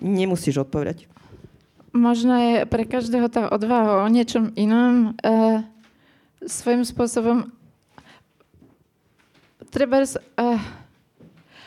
[0.00, 1.04] Nemusíš odpovedať.
[1.92, 5.12] Možno je pre každého tá odvaha o niečom inom.
[5.20, 5.60] Uh,
[6.48, 7.52] svojím spôsobom
[9.68, 10.08] treba...
[10.40, 10.83] Uh,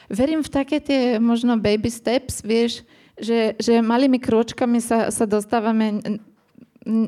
[0.08, 2.84] verím v také tie možno baby steps, vieš,
[3.17, 6.00] že, že malými kročkami sa, sa dostávame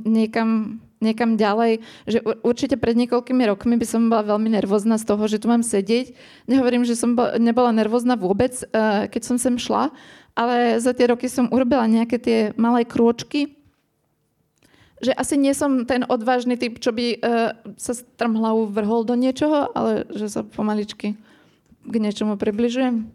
[0.05, 1.79] niekam, niekam ďalej.
[2.09, 5.63] Že určite pred niekoľkými rokmi by som bola veľmi nervózna z toho, že tu mám
[5.63, 6.11] sedieť.
[6.49, 9.93] Nehovorím, že som nebola nervózna vôbec, uh, keď som sem šla,
[10.35, 13.55] ale za tie roky som urobila nejaké tie malé krôčky,
[14.99, 19.71] že asi nie som ten odvážny typ, čo by uh, sa strmhlavou vrhol do niečoho,
[19.71, 21.15] ale že sa pomaličky
[21.85, 23.07] k niečomu približujem.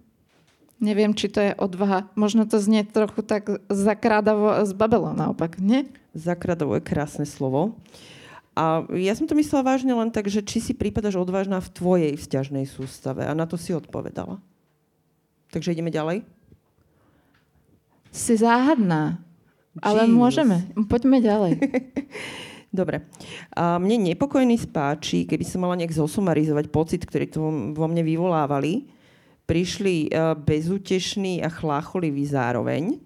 [0.82, 2.10] Neviem, či to je odvaha.
[2.18, 5.88] Možno to znie trochu tak zakrádavo z Babylon naopak, nie?
[6.12, 7.78] Zakrádavo je krásne slovo.
[8.54, 12.12] A ja som to myslela vážne len tak, že či si prípadaš odvážna v tvojej
[12.14, 13.26] vzťažnej sústave.
[13.26, 14.38] A na to si odpovedala.
[15.50, 16.22] Takže ideme ďalej
[18.14, 19.18] si záhadná.
[19.82, 20.14] Ale Jesus.
[20.14, 20.56] môžeme.
[20.86, 21.52] Poďme ďalej.
[22.74, 23.06] Dobre.
[23.54, 27.38] A mne nepokojný spáči, keby som mala nejak zosumarizovať pocit, ktorý to
[27.70, 28.90] vo mne vyvolávali.
[29.46, 32.98] Prišli uh, bezútešný a chlácholivý zároveň.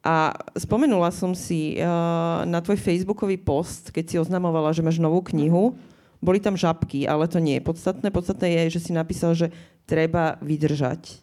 [0.00, 5.20] A spomenula som si uh, na tvoj facebookový post, keď si oznamovala, že máš novú
[5.28, 5.76] knihu.
[6.24, 8.08] Boli tam žabky, ale to nie je podstatné.
[8.08, 9.52] Podstatné je, že si napísal, že
[9.84, 11.20] treba vydržať.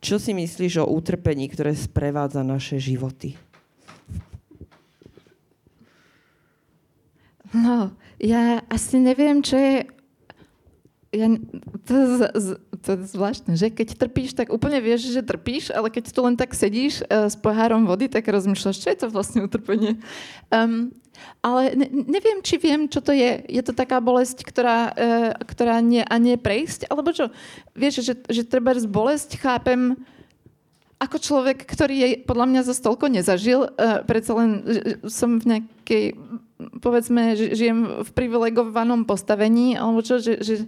[0.00, 3.36] Čo si myslíš o utrpení, ktoré sprevádza naše životy?
[7.54, 9.86] No, ja asi neviem, čo je...
[11.14, 11.30] Ja,
[11.86, 11.94] to,
[12.82, 16.34] to je zvláštne, že keď trpíš, tak úplne vieš, že trpíš, ale keď tu len
[16.34, 20.02] tak sedíš uh, s pohárom vody, tak rozmýšľaš, čo je to vlastne utrpenie.
[20.50, 20.90] Um,
[21.38, 23.46] ale ne, neviem, či viem, čo to je.
[23.46, 26.90] Je to taká bolesť, ktorá, e, ktorá nie a nie prejsť?
[26.90, 27.30] Alebo čo?
[27.78, 29.94] Vieš, že, že treba z bolesť chápem
[31.04, 34.50] ako človek, ktorý je podľa mňa za stolko nezažil, uh, predsa len
[35.04, 36.04] som v nejakej,
[36.80, 40.64] povedzme, žijem v privilegovanom postavení, alebo čo, že, že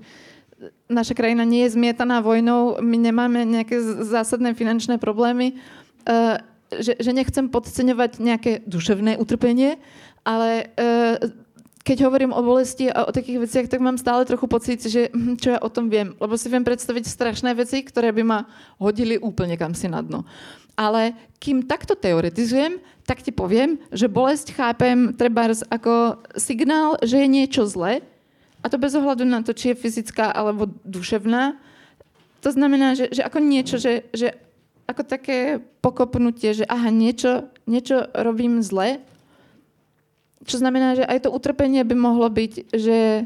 [0.92, 5.57] naša krajina nie je zmietaná vojnou, my nemáme nejaké zásadné finančné problémy,
[6.05, 9.81] uh, že, že nechcem podceňovať nejaké duševné utrpenie,
[10.27, 11.46] ale uh,
[11.87, 15.38] keď hovorím o bolesti a o takých veciach, tak mám stále trochu pocit, že hm,
[15.38, 16.18] čo ja o tom viem.
[16.18, 18.51] Lebo si viem predstaviť strašné veci, ktoré by ma
[18.83, 20.27] hodili úplne kam si na dno.
[20.75, 27.29] Ale kým takto teoretizujem, tak ti poviem, že bolesť chápem treba ako signál, že je
[27.31, 28.03] niečo zlé,
[28.64, 31.55] a to bez ohľadu na to, či je fyzická alebo duševná.
[32.42, 34.35] To znamená, že, že ako niečo, že, že
[34.90, 38.99] ako také pokopnutie, že aha, niečo, niečo robím zle
[40.44, 43.25] čo znamená, že aj to utrpenie by mohlo byť, že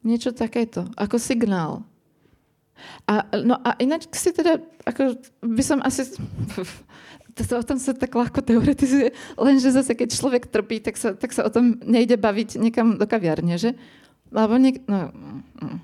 [0.00, 1.84] niečo takéto, ako signál.
[3.04, 4.56] A, no a ináč si teda,
[4.88, 6.16] ako by som asi,
[7.36, 11.36] to o tom sa tak ľahko teoretizuje, lenže zase keď človek trpí, tak sa, tak
[11.36, 13.76] sa o tom nejde baviť niekam do kaviarne, že?
[14.32, 15.78] Lebo niek- no, mm,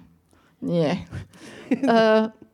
[0.64, 0.90] nie.
[1.84, 2.32] Uh,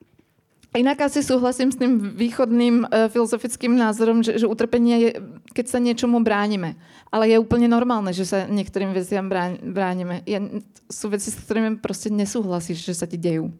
[0.72, 5.10] Inak asi súhlasím s tým východným uh, filozofickým názorom, že, že utrpenie je,
[5.52, 6.80] keď sa niečomu bránime.
[7.12, 9.28] Ale je úplne normálne, že sa niektorým veciam
[9.60, 10.24] bránime.
[10.24, 13.52] Je, sú veci, s ktorými proste nesúhlasíš, že sa ti dejú.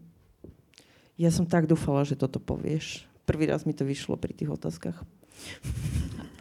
[1.21, 3.05] Ja som tak dúfala, že toto povieš.
[3.29, 4.97] Prvý raz mi to vyšlo pri tých otázkach.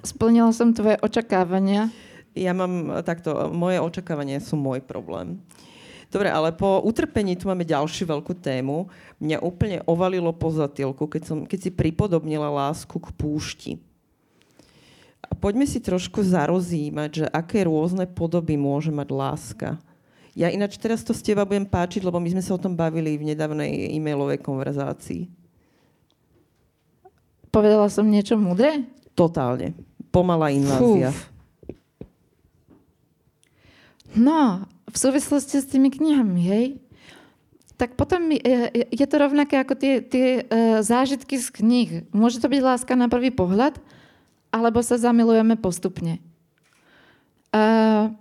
[0.08, 1.92] Splnila som tvoje očakávania.
[2.32, 5.36] Ja mám takto, moje očakávania sú môj problém.
[5.36, 5.72] Uh,
[6.12, 8.91] Dobre, ale po utrpení tu máme ďalšiu veľkú tému.
[9.24, 13.71] Mňa úplne ovalilo po zatilku, keď, som, keď si pripodobnila lásku k púšti.
[15.24, 19.69] A poďme si trošku zarozímať, že aké rôzne podoby môže mať láska.
[20.36, 23.15] Ja ináč teraz to z teba budem páčiť, lebo my sme sa o tom bavili
[23.15, 25.32] v nedávnej e-mailovej konverzácii.
[27.52, 28.84] Povedala som niečo mudré?
[29.15, 29.76] Totálne.
[30.12, 31.15] Pomalá invázia.
[31.15, 31.32] Fuf.
[34.12, 36.65] No, v súvislosti s tými knihami, hej?
[37.80, 41.89] Tak potom je, je to rovnaké ako tie, tie uh, zážitky z knih.
[42.13, 43.82] Môže to byť láska na prvý pohľad,
[44.54, 46.21] alebo sa zamilujeme postupne.
[47.49, 48.13] Uh,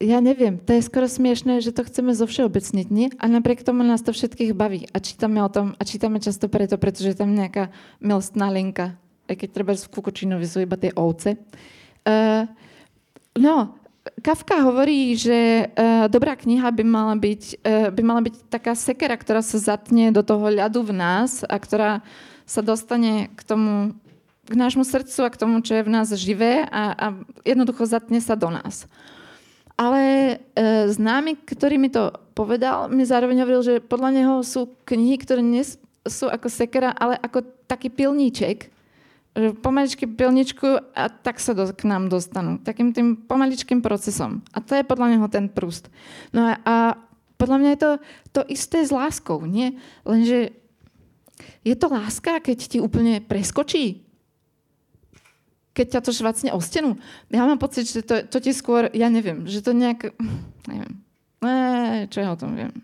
[0.00, 3.10] ja neviem, to je skoro smiešné, že to chceme zo všeobecniť, nie?
[3.18, 4.86] A napriek tomu nás to všetkých baví.
[4.94, 8.96] A čítame o tom, a čítame často preto, pretože je tam nejaká milostná linka
[9.28, 11.36] aj keď treba v Kukočinovi sú iba tie ovce.
[12.02, 12.48] Uh,
[13.36, 13.76] no,
[14.24, 19.14] Kafka hovorí, že uh, dobrá kniha by mala, byť, uh, by mala byť taká sekera,
[19.14, 22.00] ktorá sa zatne do toho ľadu v nás a ktorá
[22.48, 23.92] sa dostane k tomu,
[24.48, 27.06] k nášmu srdcu a k tomu, čo je v nás živé a, a
[27.44, 28.88] jednoducho zatne sa do nás.
[29.78, 30.02] Ale
[30.56, 35.44] e, známy, ktorý mi to povedal, mi zároveň hovoril, že podľa neho sú knihy, ktoré
[35.44, 35.62] nie
[36.02, 38.72] sú ako sekera, ale ako taký pilníček,
[39.36, 42.58] že pomaličky pilničku a tak sa do, k nám dostanú.
[42.58, 44.42] Takým tým pomaličkým procesom.
[44.50, 45.92] A to je podľa neho ten prúst.
[46.34, 46.74] No a, a
[47.38, 47.90] podľa mňa je to
[48.34, 49.78] to isté s láskou, nie?
[50.02, 50.52] Lenže
[51.62, 54.02] je to láska, keď ti úplne preskočí?
[55.70, 56.98] Keď ťa to švacne o stenu?
[57.30, 60.10] Ja mám pocit, že to, to ti skôr, ja neviem, že to nejak,
[60.66, 60.98] neviem.
[61.38, 62.74] Ne, čo ja o tom viem?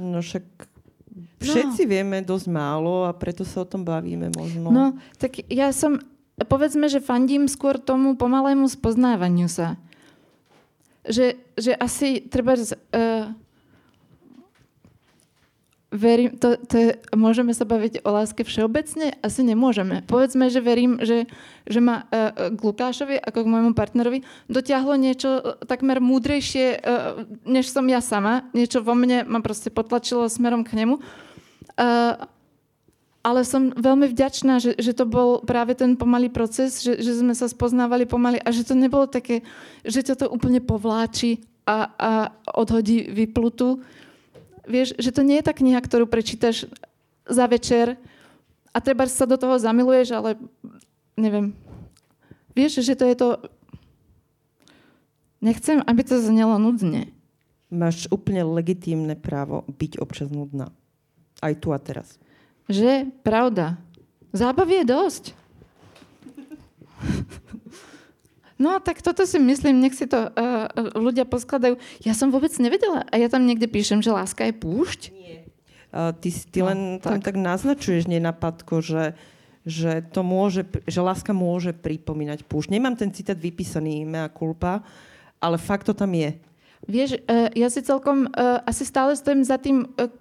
[0.00, 0.69] No však
[1.40, 1.90] Všetci no.
[1.90, 4.68] vieme dosť málo a preto sa o tom bavíme možno.
[4.68, 4.84] No,
[5.16, 5.96] tak ja som,
[6.36, 9.80] povedzme, že fandím skôr tomu pomalému spoznávaniu sa.
[11.08, 12.60] Že, že asi treba...
[12.92, 13.32] Uh,
[15.88, 19.16] verím, to, to je, môžeme sa baviť o láske všeobecne?
[19.24, 20.04] Asi nemôžeme.
[20.04, 21.24] Povedzme, že verím, že,
[21.64, 27.72] že ma uh, k Lukášovi, ako k môjmu partnerovi, dotiahlo niečo takmer múdrejšie, uh, než
[27.72, 28.44] som ja sama.
[28.52, 31.00] Niečo vo mne ma proste potlačilo smerom k nemu.
[31.00, 31.29] Uh,
[33.20, 37.32] ale som veľmi vďačná, že, že to bol práve ten pomalý proces, že, že sme
[37.36, 39.44] sa spoznávali pomaly a že to nebolo také,
[39.84, 42.10] že ťa to úplne povláči a, a
[42.56, 43.80] odhodí vyplutu
[44.70, 46.70] vieš, že to nie je tá kniha, ktorú prečítaš
[47.26, 47.98] za večer
[48.70, 50.38] a treba sa do toho zamiluješ, ale
[51.18, 51.50] neviem.
[52.54, 53.28] Vieš, že to je to...
[55.42, 57.10] Nechcem, aby to znelo nudne.
[57.72, 60.70] Máš úplne legitímne právo byť občas nudná.
[61.40, 62.20] Aj tu a teraz.
[62.68, 63.08] Že?
[63.24, 63.80] Pravda.
[64.30, 65.24] Zábavy je dosť.
[68.60, 71.80] No tak toto si myslím, nech si to uh, ľudia poskladajú.
[72.04, 73.08] Ja som vôbec nevedela.
[73.08, 75.00] A ja tam niekde píšem, že láska je púšť?
[75.16, 75.48] Nie.
[75.88, 77.24] Uh, ty, ty no, len tak.
[77.24, 79.16] tam tak naznačuješ nenapadko, že,
[79.64, 82.68] že, to môže, že láska môže pripomínať púšť.
[82.76, 84.84] Nemám ten citát vypísaný, mea culpa,
[85.40, 86.36] ale fakt to tam je.
[86.84, 90.12] Vieš, uh, ja si celkom uh, asi stále stojím za tým, uh,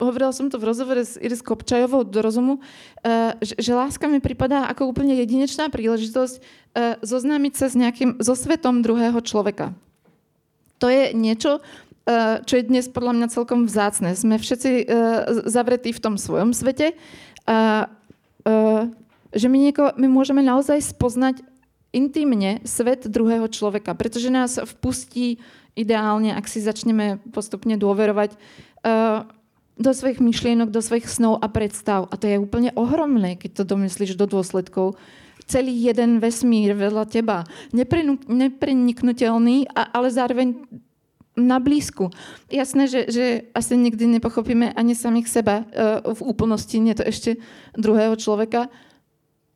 [0.00, 4.18] hovorila som to v rozhovore s Iris Kopčajovou do rozumu, uh, že, že láska mi
[4.18, 9.72] pripadá ako úplne jedinečná príležitosť uh, zoznámiť sa s nejakým, so svetom druhého človeka.
[10.82, 14.18] To je niečo, uh, čo je dnes podľa mňa celkom vzácne.
[14.18, 14.90] Sme všetci
[15.46, 16.98] zavretí v tom svojom svete
[17.46, 17.88] a
[19.34, 21.42] že my, nieko, my môžeme naozaj spoznať
[21.90, 25.42] intimne svet druhého človeka, pretože nás vpustí
[25.74, 28.38] ideálne, ak si začneme postupne dôverovať
[29.74, 32.06] do svojich myšlienok, do svojich snov a predstav.
[32.10, 34.94] A to je úplne ohromné, keď to domyslíš do dôsledkov.
[35.44, 37.44] Celý jeden vesmír vedľa teba.
[37.74, 40.54] Nepreniknutelný, ale zároveň
[41.34, 42.14] na blízku.
[42.46, 47.42] Jasné, že, že asi nikdy nepochopíme ani samých seba uh, v úplnosti, nie to ešte
[47.74, 48.70] druhého človeka,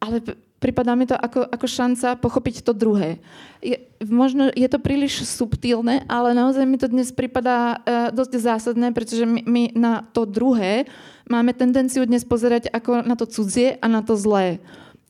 [0.02, 0.18] ale
[0.58, 3.22] pripadá mi to ako, ako šanca pochopiť to druhé.
[3.62, 8.90] Je, možno je to príliš subtilné, ale naozaj mi to dnes pripadá uh, dosť zásadné,
[8.90, 10.90] pretože my, my na to druhé
[11.30, 14.58] máme tendenciu dnes pozerať ako na to cudzie a na to zlé.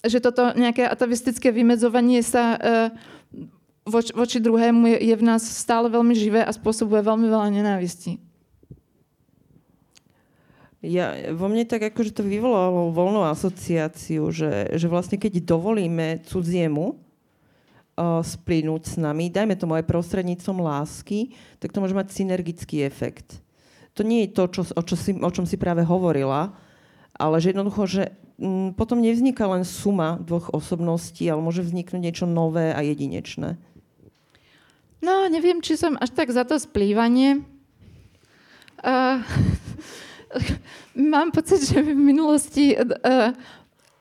[0.05, 2.61] Že toto nejaké atavistické vymedzovanie sa uh,
[3.89, 8.21] voč, voči druhému je, je v nás stále veľmi živé a spôsobuje veľmi veľa nenávistí.
[10.79, 16.95] Ja, vo mne tak akože to vyvolalo voľnú asociáciu, že, že vlastne keď dovolíme cudziemu
[16.95, 23.43] uh, splínuť s nami, dajme tomu aj prostredníctvom lásky, tak to môže mať synergický efekt.
[23.99, 26.55] To nie je to, čo, o, čo si, o čom si práve hovorila,
[27.19, 31.99] ale že jednoducho, že m, mm, potom nevzniká len suma dvoch osobností, ale môže vzniknúť
[31.99, 33.59] niečo nové a jedinečné.
[35.03, 37.43] No, neviem, či som až tak za to splývanie.
[38.79, 39.19] Uh,
[41.15, 43.33] mám pocit, že v minulosti uh,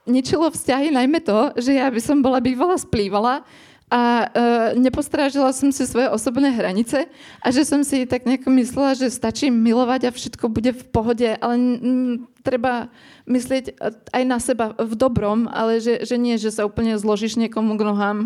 [0.07, 3.43] ničilo vzťahy najmä to, že ja by som bola bývala splývala
[3.87, 7.07] a uh, nepostrážila som si svoje osobné hranice
[7.39, 11.29] a že som si tak nejako myslela, že stačí milovať a všetko bude v pohode,
[11.39, 12.91] ale mm, treba
[13.27, 13.79] myslieť
[14.11, 17.87] aj na seba v dobrom, ale že, že nie, že sa úplne zložíš niekomu k
[17.87, 18.17] nohám.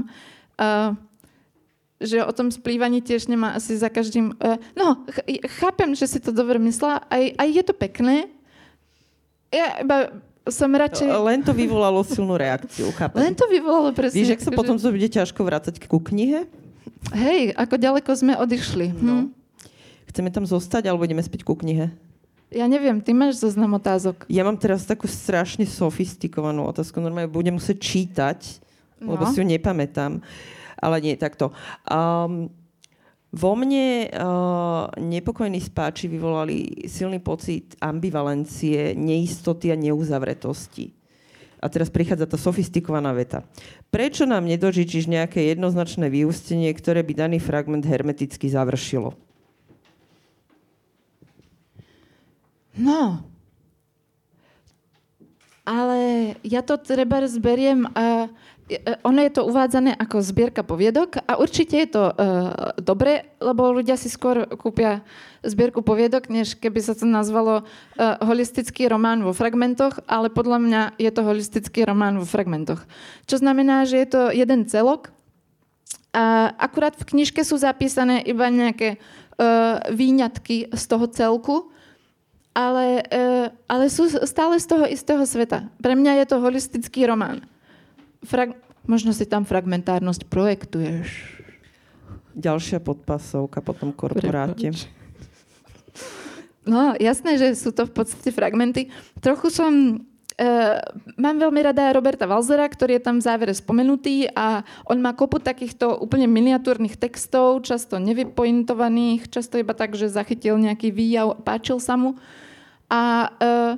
[0.58, 0.98] Uh,
[2.02, 4.34] že o tom splývaní tiež nemá asi za každým...
[4.42, 8.16] Uh, no, ch- chápem, že si to dobre myslela, aj, aj je to pekné.
[9.54, 10.10] Ja iba
[10.50, 11.06] som radšej...
[11.06, 13.22] Len to vyvolalo silnú reakciu, chápem.
[13.22, 14.18] Len to vyvolalo presne.
[14.18, 16.50] Víš, ak sa potom to bude ťažko vrácať ku knihe?
[17.14, 18.98] Hej, ako ďaleko sme odišli.
[18.98, 19.14] No.
[19.26, 19.28] Hm?
[20.10, 21.94] Chceme tam zostať, alebo ideme späť ku knihe?
[22.52, 24.28] Ja neviem, ty máš zoznam otázok.
[24.28, 27.00] Ja mám teraz takú strašne sofistikovanú otázku.
[27.00, 28.40] Normálne budem musieť čítať,
[29.00, 29.16] no.
[29.16, 30.20] lebo si ju nepamätám.
[30.20, 31.54] Uh, ale nie takto.
[31.88, 32.50] Um,
[33.32, 40.92] vo mne uh, nepokojní spáči vyvolali silný pocit ambivalencie, neistoty a neuzavretosti.
[41.62, 43.46] A teraz prichádza tá sofistikovaná veta.
[43.94, 49.14] Prečo nám nedožičíš nejaké jednoznačné vyústenie, ktoré by daný fragment hermeticky završilo?
[52.76, 53.22] No,
[55.62, 58.28] ale ja to treba zberiem E,
[59.04, 62.16] ono je to uvádzané ako zbierka poviedok a určite je to uh,
[62.80, 65.04] dobre, lebo ľudia si skôr kúpia
[65.44, 70.82] zbierku poviedok, než keby sa to nazvalo uh, holistický román vo fragmentoch, ale podľa mňa
[71.02, 72.86] je to holistický román vo fragmentoch.
[73.28, 75.12] Čo znamená, že je to jeden celok
[76.16, 81.56] a akurát v knižke sú zapísané iba nejaké uh, výňatky z toho celku,
[82.56, 85.68] ale, uh, ale sú stále z toho istého sveta.
[85.80, 87.44] Pre mňa je to holistický román
[88.26, 91.08] frag- možno si tam fragmentárnosť projektuješ.
[92.32, 94.72] Ďalšia podpasovka po tom korporáte.
[96.64, 98.90] No, jasné, že sú to v podstate fragmenty.
[99.20, 99.74] Trochu som
[100.42, 100.80] Uh,
[101.22, 105.38] mám veľmi rada Roberta Walzera, ktorý je tam v závere spomenutý a on má kopu
[105.38, 111.94] takýchto úplne miniatúrnych textov, často nevypointovaných, často iba tak, že zachytil nejaký výjav, páčil sa
[112.00, 112.18] mu.
[112.90, 113.74] A uh,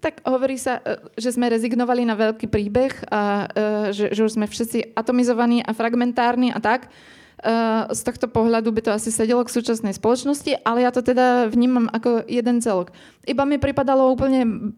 [0.00, 4.40] tak hovorí sa, e, že sme rezignovali na veľký príbeh a e, že, že už
[4.40, 6.88] sme všetci atomizovaní a fragmentárni a tak.
[6.88, 6.90] E,
[7.92, 11.92] z tohto pohľadu by to asi sedelo k súčasnej spoločnosti, ale ja to teda vnímam
[11.92, 12.94] ako jeden celok.
[13.28, 14.72] Iba mi pripadalo úplne,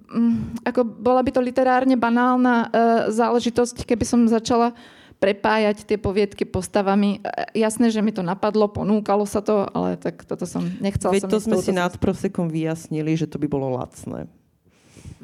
[0.66, 2.68] ako bola by to literárne banálna
[3.08, 4.74] záležitosť, keby som začala
[5.22, 7.24] prepájať tie poviedky postavami.
[7.56, 11.32] Jasné, že mi to napadlo, ponúkalo sa to, ale tak toto som nechcela Veď som
[11.32, 14.28] to sme si nad prosekom vyjasnili, že to by bolo lacné.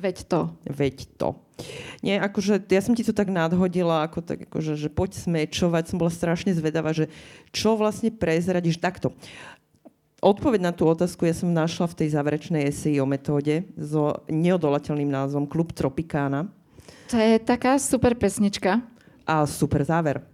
[0.00, 0.40] Veď to.
[0.64, 1.36] Veď to.
[2.00, 5.92] Nie, akože ja som ti to tak nadhodila, ako tak, akože, že poď smečovať.
[5.92, 7.12] Som bola strašne zvedavá, že
[7.52, 9.12] čo vlastne prezradíš takto.
[10.24, 15.08] Odpoveď na tú otázku ja som našla v tej záverečnej eseji o metóde so neodolateľným
[15.08, 16.48] názvom Klub Tropikána.
[17.12, 18.80] To je taká super pesnička.
[19.28, 20.24] A super záver.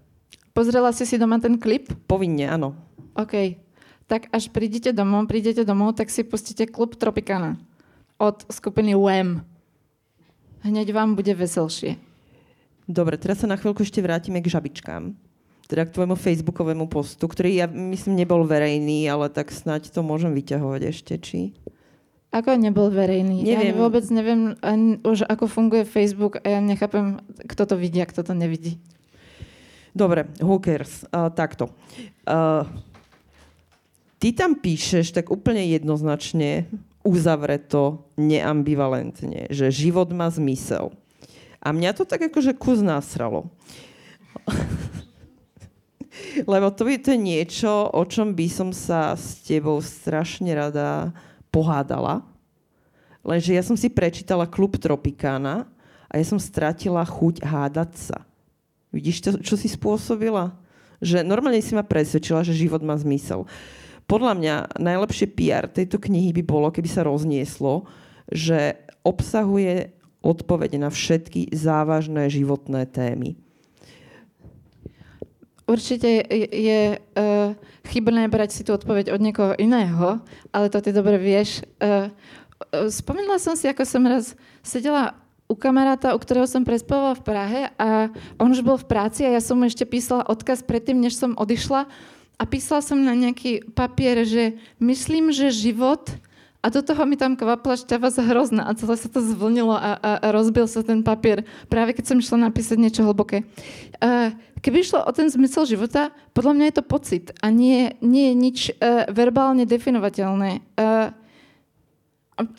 [0.54, 1.90] Pozrela si si doma ten klip?
[2.06, 2.78] Povinne, áno.
[3.18, 3.58] OK.
[4.06, 7.58] Tak až prídete domov, prídete domov, tak si pustíte klub Tropicana
[8.18, 9.44] od skupiny Wham.
[10.66, 11.94] Hneď vám bude veselšie.
[12.90, 15.14] Dobre, teraz sa na chvíľku ešte vrátime k žabičkám.
[15.66, 20.34] Teda k tvojmu facebookovému postu, ktorý ja myslím nebol verejný, ale tak snáď to môžem
[20.34, 21.54] vyťahovať ešte, či?
[22.34, 23.46] Ako nebol verejný?
[23.46, 23.74] Neviem.
[23.74, 28.10] Ja vôbec neviem ani už ako funguje Facebook a ja nechápem, kto to vidí a
[28.10, 28.78] kto to nevidí.
[29.96, 30.28] Dobre,
[30.60, 31.06] cares?
[31.08, 31.72] Uh, takto.
[32.28, 32.68] Uh,
[34.20, 36.68] ty tam píšeš tak úplne jednoznačne,
[37.06, 40.90] uzavreto, neambivalentne, že život má zmysel.
[41.62, 43.46] A mňa to tak akože kus násralo.
[46.50, 51.14] Lebo to, je, to niečo, o čom by som sa s tebou strašne rada
[51.54, 52.26] pohádala.
[53.26, 55.66] Lenže ja som si prečítala Klub Tropikána
[56.06, 58.18] a ja som stratila chuť hádať sa.
[58.94, 60.54] Vidíš, to, čo si spôsobila?
[61.02, 63.44] Že normálne si ma presvedčila, že život má zmysel.
[64.06, 67.90] Podľa mňa najlepšie PR tejto knihy by bolo, keby sa roznieslo,
[68.30, 69.96] že obsahuje
[70.26, 73.38] odpovede na všetky závažné životné témy.
[75.66, 77.50] Určite je, je uh,
[77.90, 80.22] chybné brať si tú odpoveď od niekoho iného,
[80.54, 81.66] ale to ty dobre vieš.
[81.82, 82.10] Uh,
[82.86, 85.18] spomínala som si, ako som raz sedela
[85.50, 89.34] u kamaráta, u ktorého som prespávala v Prahe a on už bol v práci a
[89.34, 91.86] ja som mu ešte písala odkaz predtým, než som odišla
[92.36, 96.04] a písala som na nejaký papier, že myslím, že život
[96.60, 100.10] a do toho mi tam kvapla šťava hrozná a celé sa to zvlnilo a, a,
[100.18, 103.46] a rozbil sa ten papier, práve keď som išla napísať niečo hlboké.
[104.02, 108.32] Uh, keby išlo o ten zmysel života, podľa mňa je to pocit a nie, nie
[108.32, 110.60] je nič uh, verbálne definovateľné.
[110.74, 111.14] Uh,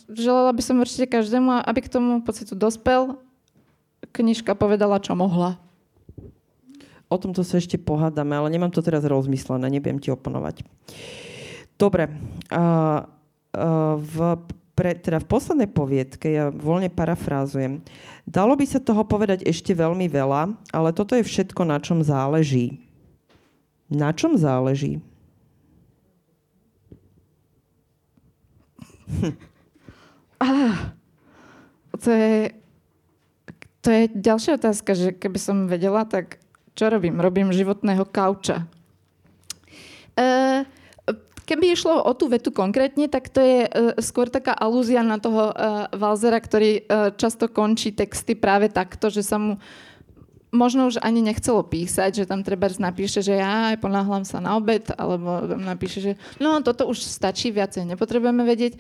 [0.10, 3.20] želala by som určite každému, aby k tomu pocitu dospel.
[4.16, 5.62] Knižka povedala, čo mohla.
[7.08, 10.68] O tomto sa ešte pohádame, ale nemám to teraz rozmyslené, nebudem ti oponovať.
[11.80, 12.12] Dobre.
[12.52, 13.08] Uh,
[13.98, 14.18] v,
[14.78, 17.82] pre, teda v poslednej poviedke, ja voľne parafrázujem,
[18.28, 22.84] dalo by sa toho povedať ešte veľmi veľa, ale toto je všetko, na čom záleží.
[23.88, 25.00] Na čom záleží?
[29.08, 29.34] Hm.
[30.38, 30.94] Ah,
[31.98, 32.54] to je,
[33.82, 36.38] to je ďalšia otázka, že keby som vedela, tak
[36.78, 37.18] čo robím?
[37.18, 38.70] Robím životného kauča.
[40.14, 40.62] Uh,
[41.48, 45.56] Keby išlo o tú vetu konkrétne, tak to je uh, skôr taká alúzia na toho
[45.56, 49.56] uh, Valzera, ktorý uh, často končí texty práve takto, že sa mu
[50.52, 54.60] možno už ani nechcelo písať, že tam treba napíše, že ja aj ponáhľam sa na
[54.60, 56.12] obed, alebo napíše, že
[56.44, 58.76] no toto už stačí, viacej nepotrebujeme vedieť.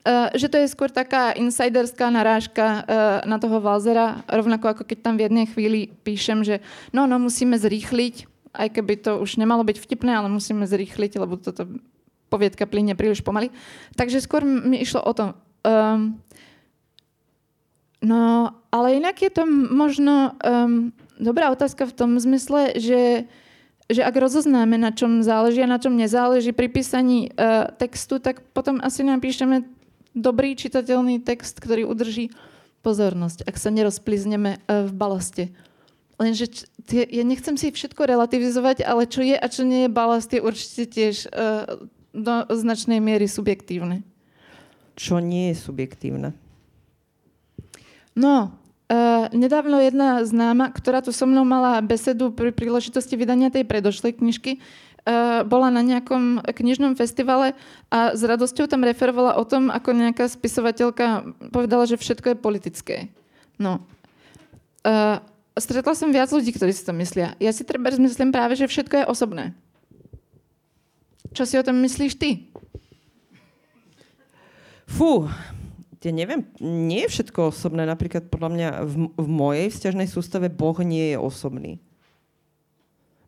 [0.00, 2.84] Uh, že to je skôr taká insiderská narážka uh,
[3.28, 6.64] na toho Valzera, rovnako ako keď tam v jednej chvíli píšem, že
[6.96, 8.24] no, no, musíme zrýchliť,
[8.56, 11.68] aj keby to už nemalo byť vtipné, ale musíme zrýchliť, lebo toto
[12.32, 13.52] poviedka plyne príliš pomaly.
[13.98, 15.36] Takže skôr mi išlo o to.
[15.66, 16.16] Um,
[18.00, 23.28] no, ale inak je to možno um, dobrá otázka v tom zmysle, že,
[23.92, 28.40] že ak rozoznáme, na čom záleží a na čom nezáleží pri písaní uh, textu, tak
[28.56, 29.79] potom asi napíšeme
[30.14, 32.34] dobrý čitateľný text, ktorý udrží
[32.80, 35.44] pozornosť, ak sa nerozplizneme uh, v balaste.
[36.20, 40.28] Lenže tie, ja nechcem si všetko relativizovať, ale čo je a čo nie je balast,
[40.32, 44.04] je určite tiež uh, do značnej miery subjektívne.
[45.00, 46.36] Čo nie je subjektívne?
[48.12, 53.64] No, uh, nedávno jedna známa, ktorá tu so mnou mala besedu pri príležitosti vydania tej
[53.64, 54.89] predošlej knižky, uh,
[55.48, 57.56] bola na nejakom knižnom festivale
[57.88, 62.96] a s radosťou tam referovala o tom, ako nejaká spisovateľka povedala, že všetko je politické.
[63.56, 63.84] No.
[64.80, 65.20] Uh,
[65.56, 67.36] stretla som viac ľudí, ktorí si to myslia.
[67.40, 69.44] Ja si treba myslím práve, že všetko je osobné.
[71.32, 72.50] Čo si o tom myslíš ty?
[74.90, 75.30] Fú,
[76.02, 77.86] ja neviem, nie je všetko osobné.
[77.86, 81.78] Napríklad podľa mňa v, v mojej vzťažnej sústave Boh nie je osobný.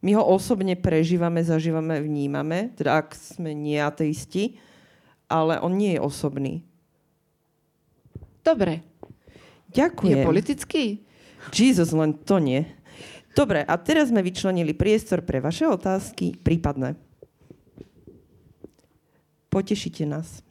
[0.03, 4.59] My ho osobne prežívame, zažívame, vnímame, teda ak sme nie ateisti,
[5.31, 6.55] ale on nie je osobný.
[8.43, 8.83] Dobre.
[9.71, 10.19] Ďakujem.
[10.19, 10.85] Je politický?
[11.55, 12.67] Jesus, len to nie.
[13.33, 16.99] Dobre, a teraz sme vyčlenili priestor pre vaše otázky, prípadné.
[19.49, 20.45] Potešíte nás.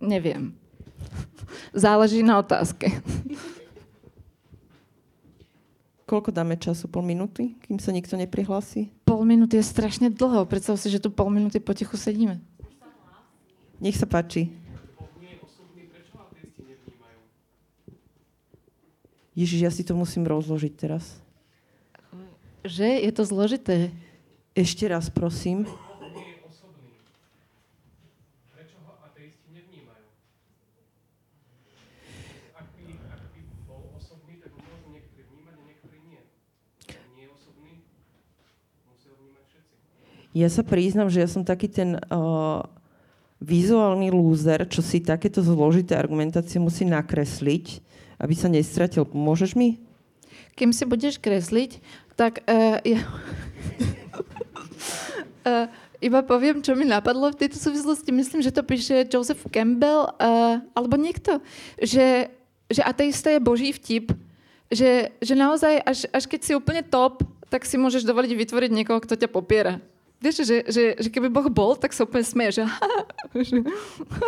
[0.00, 0.56] Neviem.
[1.76, 2.88] Záleží na otázke.
[6.10, 6.90] Koľko dáme času?
[6.90, 8.90] Pol minúty, kým sa nikto neprihlási?
[9.06, 10.42] Pol minúty je strašne dlho.
[10.42, 12.42] Predstav si, že tu pol minúty potichu sedíme.
[13.78, 14.50] Nech sa páči.
[19.40, 21.16] Ježiš, ja si to musím rozložiť teraz.
[22.60, 23.76] Že je to zložité.
[24.52, 25.64] Ešte raz, prosím.
[26.12, 26.92] nie je osobný.
[28.52, 30.04] Prečo ho ateisti nevnímajú?
[32.52, 32.84] Ak by,
[33.16, 36.20] ak by bol osobný, tak ho môžu niektorí vnímať a niektorí nie.
[36.90, 37.72] Ak nie je osobný,
[38.92, 39.76] musia ho vnímať všetci.
[40.30, 42.62] Ja sa priznam, že ja som taký ten uh,
[43.42, 47.82] vizuálny lúzer, čo si takéto zložité argumentácie musí nakresliť,
[48.22, 49.08] aby sa nestratil.
[49.10, 49.82] Môžeš mi?
[50.54, 51.82] Kým si budeš kresliť,
[52.14, 53.00] tak uh, ja...
[55.48, 55.66] uh,
[56.06, 58.14] iba poviem, čo mi napadlo v tejto súvislosti.
[58.14, 61.42] Myslím, že to píše Joseph Campbell uh, alebo niekto,
[61.82, 62.30] že,
[62.70, 64.14] že ateista je boží vtip.
[64.70, 69.02] Že, že naozaj, až, až keď si úplne top, tak si môžeš dovoliť vytvoriť niekoho,
[69.02, 69.82] kto ťa popiera.
[70.20, 72.64] Vieš, že, že, že keby Boh bol, tak sa úplne smeje, že,
[73.48, 73.56] že,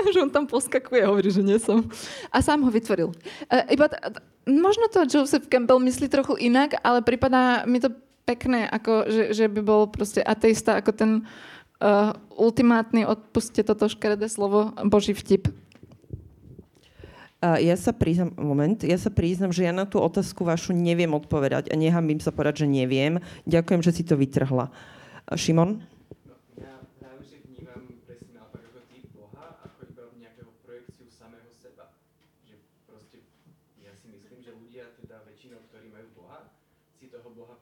[0.08, 1.84] že on tam poskakuje a hovorí, že nie som.
[2.32, 3.12] A sám ho vytvoril.
[3.52, 7.92] Uh, iba t- t- možno to Joseph Campbell myslí trochu inak, ale prípada mi to
[8.24, 11.10] pekné, ako, že, že by bol proste ateista ako ten
[11.84, 15.52] uh, ultimátny, odpuste toto škaredé slovo, boží vtip.
[17.44, 21.12] Uh, ja sa priznam, moment, ja sa priznam, že ja na tú otázku vašu neviem
[21.12, 23.20] odpovedať a nehambím sa povedať, že neviem.
[23.44, 24.72] Ďakujem, že si to vytrhla.
[24.72, 25.92] Uh, Šimon?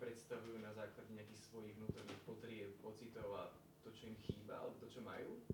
[0.00, 3.52] Predstavujú na základe nejakých svojich vnútorných potrieb, pocitov a
[3.84, 5.44] to, čo im chýba, alebo to, čo majú.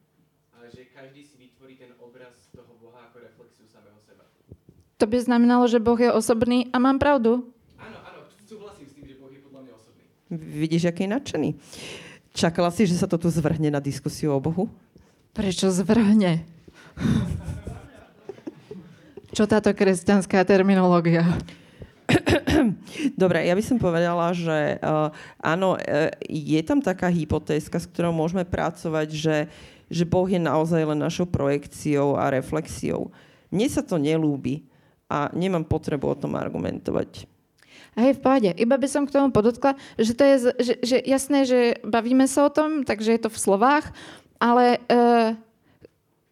[0.55, 4.23] Ale že každý si vytvorí ten obraz toho Boha ako reflexiu samého seba.
[5.03, 7.51] To by znamenalo, že Boh je osobný a mám pravdu.
[7.75, 10.07] Áno, áno, súhlasím s tým, že Boh je podľa mňa osobný.
[10.31, 11.51] Vidíš, aký je nadšený.
[12.35, 14.67] Čakala si, že sa to tu zvrhne na diskusiu o Bohu?
[15.31, 16.43] Prečo zvrhne?
[19.31, 21.23] Čo táto kresťanská terminológia?
[23.21, 28.11] Dobre, ja by som povedala, že uh, áno, uh, je tam taká hypotézka, s ktorou
[28.11, 29.37] môžeme pracovať, že,
[29.87, 33.15] že Boh je naozaj len našou projekciou a reflexiou.
[33.55, 34.67] Mne sa to nelúbi
[35.07, 37.36] a nemám potrebu o tom argumentovať.
[37.97, 38.51] Hej, v pohode.
[38.61, 42.45] Iba by som k tomu podotkla, že to je, že, že jasné, že bavíme sa
[42.45, 43.89] o tom, takže je to v slovách,
[44.37, 45.33] ale uh,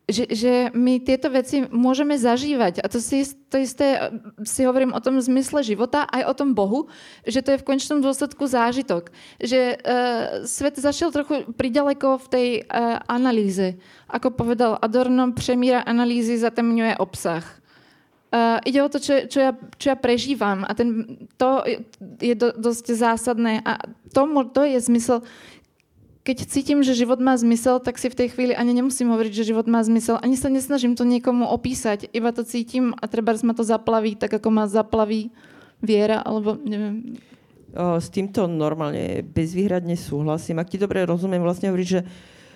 [0.05, 2.85] že, že my tieto veci môžeme zažívať.
[2.85, 4.13] A to si to isté eh,
[4.45, 6.93] si hovorím o tom zmysle života, aj o tom Bohu,
[7.25, 9.09] že to je v končnom dôsledku zážitok.
[9.41, 13.81] Že uh, svet zašiel trochu priďaleko v tej uh, analýze.
[14.13, 17.64] Ako povedal Adorno, přemíra analýzy zatemňuje obsah.
[18.35, 21.63] Uh, ide o to, čo, čo, ja, čo ja prežívam a ten, to
[22.19, 23.79] je do, dosť zásadné a
[24.11, 25.23] tomu, to je zmysel,
[26.25, 29.55] keď cítim, že život má zmysel, tak si v tej chvíli ani nemusím hovoriť, že
[29.55, 30.17] život má zmysel.
[30.19, 34.33] Ani sa nesnažím to niekomu opísať, iba to cítim a treba ma to zaplaví, tak
[34.33, 35.29] ako ma zaplaví
[35.85, 37.21] viera, alebo neviem.
[37.77, 40.65] O, S týmto normálne bezvýhradne súhlasím.
[40.65, 42.03] Ak ti dobre rozumiem, vlastne hovoríš, že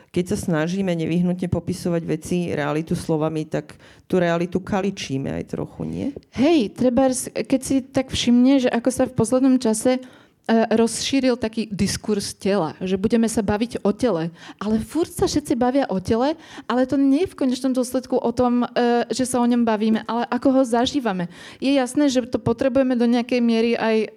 [0.08, 3.76] keď sa snažíme nevyhnutne popisovať veci, realitu slovami, tak
[4.08, 6.06] tú realitu kaličíme aj trochu, nie?
[6.32, 10.00] Hej, treba, keď si tak všimne, že ako sa v poslednom čase e,
[10.48, 14.32] rozšíril taký diskurs tela, že budeme sa baviť o tele.
[14.56, 18.30] Ale furt sa všetci bavia o tele, ale to nie je v konečnom dôsledku o
[18.32, 21.28] tom, e, že sa o ňom bavíme, ale ako ho zažívame.
[21.60, 24.08] Je jasné, že to potrebujeme do nejakej miery aj e,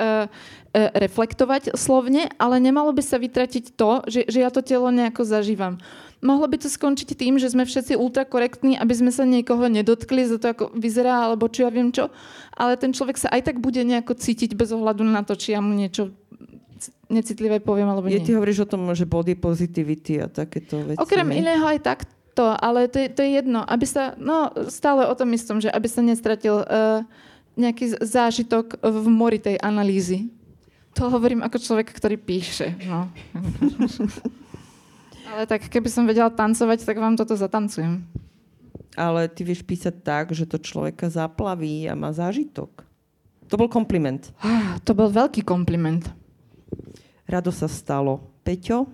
[0.72, 5.76] reflektovať slovne, ale nemalo by sa vytratiť to, že, že ja to telo nejako zažívam.
[6.24, 10.38] Mohlo by to skončiť tým, že sme všetci ultrakorektní, aby sme sa niekoho nedotkli za
[10.40, 12.08] to, ako vyzerá, alebo čo ja viem čo,
[12.56, 15.60] ale ten človek sa aj tak bude nejako cítiť bez ohľadu na to, či ja
[15.60, 16.14] mu niečo
[17.12, 18.24] necitlivé poviem, alebo Je, nie.
[18.24, 21.02] ty hovoríš o tom, že body positivity a takéto veci.
[21.04, 25.14] Okrem iného aj takto, ale to je, to je jedno, aby sa, no stále o
[25.20, 27.04] tom istom, že aby sa nestratil uh,
[27.60, 30.32] nejaký zážitok v mori tej analýzy.
[31.00, 32.76] To hovorím ako človek, ktorý píše.
[32.84, 33.08] No.
[35.32, 38.04] ale tak keby som vedela tancovať, tak vám toto zatancujem.
[39.00, 42.84] Ale ty vieš písať tak, že to človeka zaplaví a má zážitok.
[43.52, 44.32] To bol kompliment.
[44.40, 46.08] Ah, To bol veľký kompliment.
[47.28, 48.24] Rado sa stalo.
[48.48, 48.88] Peťo?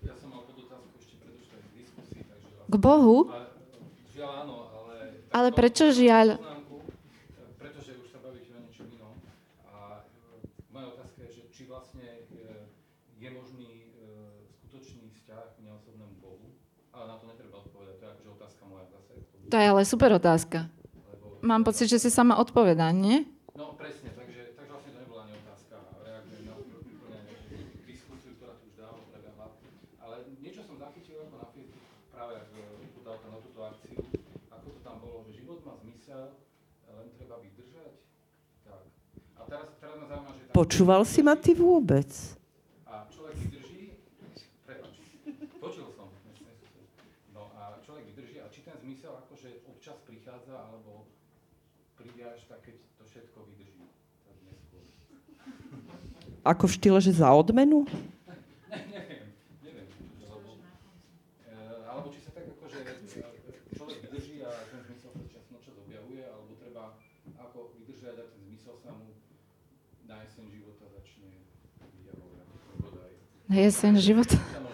[0.00, 2.48] Ja som mal podotázku ešte predošlej diskusii, takže...
[2.72, 3.28] K Bohu?
[3.28, 3.52] Ale,
[4.16, 4.94] žiaľ áno, ale...
[5.28, 6.40] Ale prečo žiaľ?
[6.40, 6.76] poznámku,
[7.36, 9.12] e, pretože už sa bavíte o niečom inom.
[9.68, 12.64] A e, moja otázka je, že či vlastne e,
[13.20, 14.08] je možný e,
[14.56, 16.48] skutočný vzťah k neosobnému Bohu.
[16.96, 19.20] Ale na to netreba odpovedať, to je akože otázka moja zase.
[19.52, 20.64] To je ale super otázka.
[21.12, 23.28] Lebo, Mám pocit, že si sama odpovedá, nie?
[23.52, 25.74] No presne, takže, takže vlastne to nebola ani otázka.
[26.00, 27.20] Reagujem na úplne
[27.84, 29.46] diskusiu, ktorá tu už dávno prebehla.
[30.00, 32.48] Ale niečo som zachytil ako na Facebooku práve ak
[32.96, 33.98] podal to na túto akciu.
[34.54, 36.22] Ako to tam bolo, že život má zmysel,
[36.86, 37.92] len treba vydržať.
[38.62, 38.82] Tak.
[39.36, 40.42] A teraz, teraz ma zaujíma, že...
[40.54, 42.08] Počúval si ma ty vôbec?
[42.86, 43.98] A človek vydrží,
[44.62, 44.96] prepáč,
[45.58, 46.08] počul som,
[47.34, 51.10] no a človek vydrží a či ten zmysel akože občas prichádza, alebo
[51.98, 53.82] príde až tak, keď to všetko vydrží,
[54.22, 54.86] tak neskôr.
[56.42, 57.86] Ako v štýle, že za odmenu?
[58.66, 59.30] Neviem,
[59.62, 59.86] neviem,
[60.26, 60.58] lebo,
[61.46, 61.54] e,
[61.86, 63.22] alebo či sa tak akože e,
[63.78, 66.98] človek vydrží a ten zmysel sa čas na čas objavuje, alebo treba
[67.38, 69.14] ako vydržať a ten zmysel sa mu
[70.10, 71.30] na jeseň života začne
[71.78, 73.14] vyjavovať.
[73.46, 74.36] Jeseň života.
[74.42, 74.70] Možno.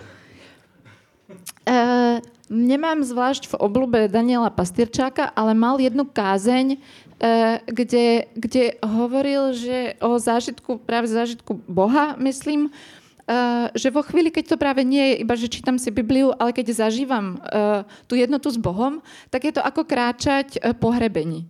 [1.68, 9.54] Uh, nemám zvlášť v oblúbe Daniela Pastierčáka, ale mal jednu kázeň, uh, kde, kde hovoril,
[9.54, 15.14] že o zážitku, práve zážitku Boha, myslím, uh, že vo chvíli, keď to práve nie
[15.14, 19.46] je iba, že čítam si Bibliu, ale keď zažívam uh, tú jednotu s Bohom, tak
[19.46, 21.46] je to ako kráčať po hrebení.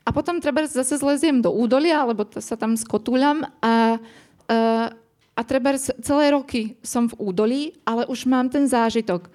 [0.00, 4.00] A potom treba zase zleziem do údolia, alebo sa tam skotúľam a,
[5.36, 9.28] a treba celé roky som v údolí, ale už mám ten zážitok.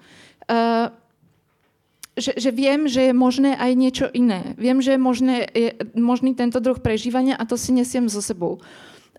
[2.16, 4.56] Že, že viem, že je možné aj niečo iné.
[4.56, 8.58] Viem, že je, možné, je možný tento druh prežívania a to si nesiem so sebou.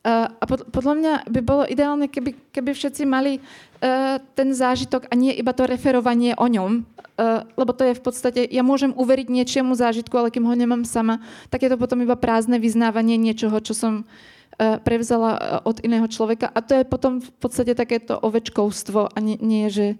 [0.01, 5.09] Uh, a pod, podľa mňa by bolo ideálne, keby, keby všetci mali uh, ten zážitok
[5.09, 8.93] a nie iba to referovanie o ňom, uh, lebo to je v podstate, ja môžem
[8.93, 13.17] uveriť niečiemu zážitku, ale kým ho nemám sama, tak je to potom iba prázdne vyznávanie
[13.19, 16.49] niečoho, čo som uh, prevzala od iného človeka.
[16.55, 19.97] A to je potom v podstate takéto ovečkovstvo a nie, nie že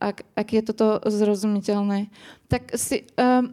[0.00, 2.08] ak, ak je toto zrozumiteľné.
[2.48, 3.04] Tak si...
[3.20, 3.52] Um,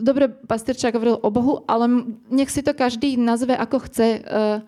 [0.00, 1.86] dobre, Pasterčák hovoril o Bohu, ale
[2.32, 4.24] nech si to každý nazve ako chce.
[4.24, 4.64] Uh,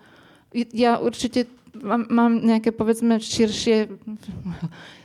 [0.71, 3.91] ja určite mám, mám nejaké, povedzme, širšie,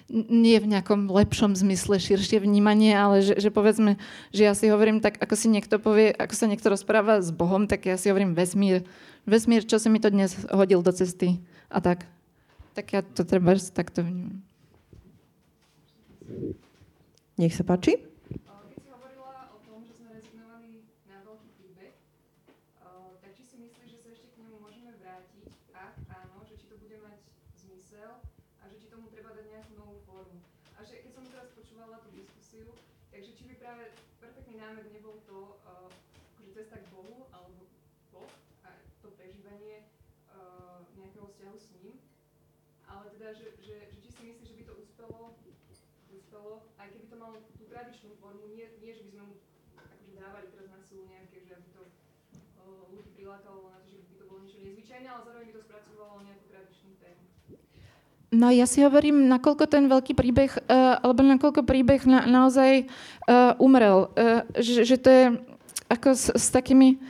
[0.10, 3.98] nie v nejakom lepšom zmysle širšie vnímanie, ale že, že povedzme,
[4.34, 7.66] že ja si hovorím tak, ako si niekto povie, ako sa niekto rozpráva s Bohom,
[7.66, 8.86] tak ja si hovorím vesmír.
[9.26, 12.06] Vesmír, čo si mi to dnes hodil do cesty a tak.
[12.74, 14.49] Tak ja to treba takto vnímam.
[17.40, 18.10] Nech sa páči.
[34.60, 37.64] Námed nebol to, akože cesta k Bohu, alebo
[38.12, 38.28] Boh
[38.68, 39.88] a to prežívanie
[41.00, 41.96] nejakého vzťahu s ním,
[42.92, 45.39] ale teda, že, že, že či si myslíš, že by to uspelo
[46.30, 49.36] uspelo, aj keby to malo tú tradičnú formu, nie, nie že by sme mu
[49.74, 53.98] akože dávali teraz na silu nejaké, že aby to uh, ľudí prilákalo na to, že
[53.98, 57.24] by to bolo niečo nezvyčajné, ale zároveň by to spracovalo nejakú tradičnú tému.
[58.30, 62.86] No ja si hovorím, nakoľko ten veľký príbeh, uh, alebo nakoľko príbeh na, naozaj
[63.26, 64.14] uh, umrel.
[64.14, 65.26] Uh, že, že to je
[65.90, 67.02] ako s, s takými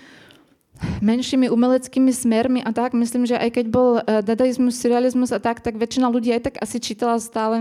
[1.04, 2.96] menšími umeleckými smermi a tak.
[2.96, 6.56] Myslím, že aj keď bol uh, dadaizmus, surrealizmus a tak, tak väčšina ľudí aj tak
[6.64, 7.60] asi čítala stále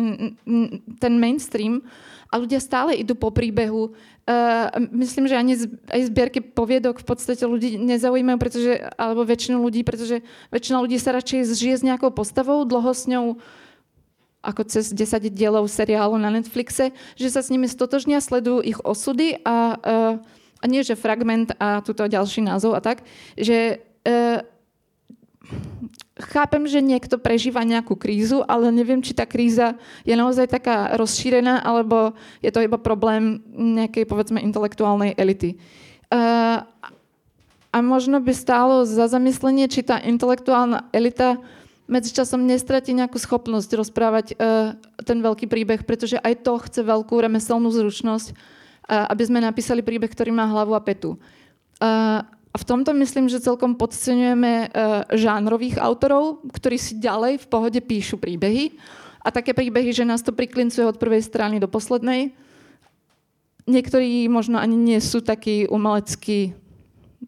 [0.99, 1.83] ten mainstream
[2.29, 3.97] a ľudia stále idú po príbehu.
[4.29, 5.57] Uh, myslím, že ani
[5.89, 10.21] aj zbierky poviedok v podstate ľudí nezaujímajú, pretože, alebo väčšinu ľudí, pretože
[10.53, 13.41] väčšina ľudí sa radšej žije s nejakou postavou, dlho s ňou
[14.39, 19.43] ako cez 10 dielov seriálu na Netflixe, že sa s nimi stotožnia, sledujú ich osudy
[19.43, 20.14] a uh,
[20.59, 23.07] a nie, že fragment a tuto ďalší názov a tak,
[23.39, 24.15] že e,
[26.19, 31.63] chápem, že niekto prežíva nejakú krízu, ale neviem, či tá kríza je naozaj taká rozšírená,
[31.63, 35.55] alebo je to iba problém nejakej, povedzme, intelektuálnej elity.
[35.55, 35.59] E,
[37.69, 41.39] a možno by stálo za zamyslenie, či tá intelektuálna elita
[41.89, 44.35] medzičasom nestratí nejakú schopnosť rozprávať e,
[45.07, 48.37] ten veľký príbeh, pretože aj to chce veľkú remeselnú zručnosť,
[48.89, 51.20] aby sme napísali príbeh, ktorý má hlavu a petu.
[51.78, 54.66] A v tomto myslím, že celkom podceňujeme e,
[55.14, 58.74] žánrových autorov, ktorí si ďalej v pohode píšu príbehy.
[59.20, 62.32] A také príbehy, že nás to priklincuje od prvej strany do poslednej.
[63.68, 66.57] Niektorí možno ani nie sú takí umelecky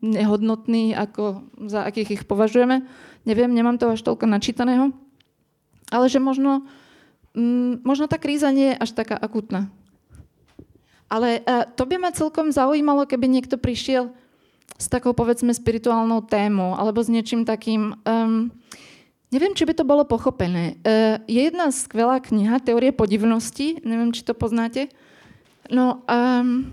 [0.00, 2.88] nehodnotní, ako za akých ich považujeme.
[3.28, 4.96] Neviem, nemám to až toľko načítaného.
[5.92, 6.64] Ale že možno,
[7.36, 9.68] mm, možno tá kríza nie je až taká akutná.
[11.10, 14.14] Ale uh, to by ma celkom zaujímalo, keby niekto prišiel
[14.78, 17.98] s takou, povedzme, spirituálnou témou alebo s niečím takým...
[18.06, 18.54] Um,
[19.34, 20.78] neviem, či by to bolo pochopené.
[20.86, 24.86] Uh, je jedna skvelá kniha, Teórie podivnosti, neviem, či to poznáte.
[25.66, 26.70] No, um,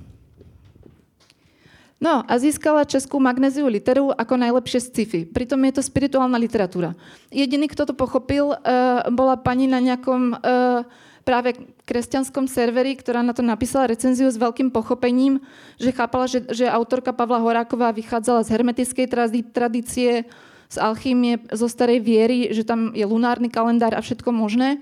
[1.98, 5.26] no a získala českú magnéziu literu ako najlepšie sci-fi.
[5.26, 6.94] Pritom je to spirituálna literatúra.
[7.34, 10.38] Jediný, kto to pochopil, uh, bola pani na nejakom...
[10.46, 10.86] Uh,
[11.28, 15.44] práve kresťanskom serveri, ktorá na to napísala recenziu s veľkým pochopením,
[15.76, 19.06] že chápala, že, že autorka Pavla Horáková vychádzala z hermetickej
[19.52, 20.24] tradície,
[20.72, 24.80] z alchýmie, zo starej viery, že tam je lunárny kalendár a všetko možné.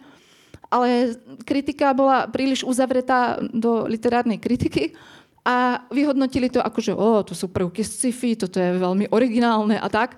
[0.69, 4.93] Ale kritika bola príliš uzavretá do literárnej kritiky
[5.45, 9.87] a vyhodnotili to ako, že o, to sú prvky sci-fi, toto je veľmi originálne a
[9.89, 10.17] tak,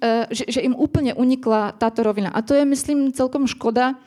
[0.00, 2.32] e, že, že im úplne unikla táto rovina.
[2.32, 4.00] A to je, myslím, celkom škoda,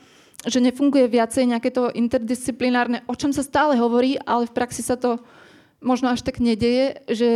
[0.44, 5.00] že nefunguje viacej nejaké to interdisciplinárne, o čom sa stále hovorí, ale v praxi sa
[5.00, 5.24] to
[5.80, 7.32] možno až tak nedeje, že,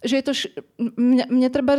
[0.00, 0.32] že je to...
[0.32, 1.76] Š- mne, mne treba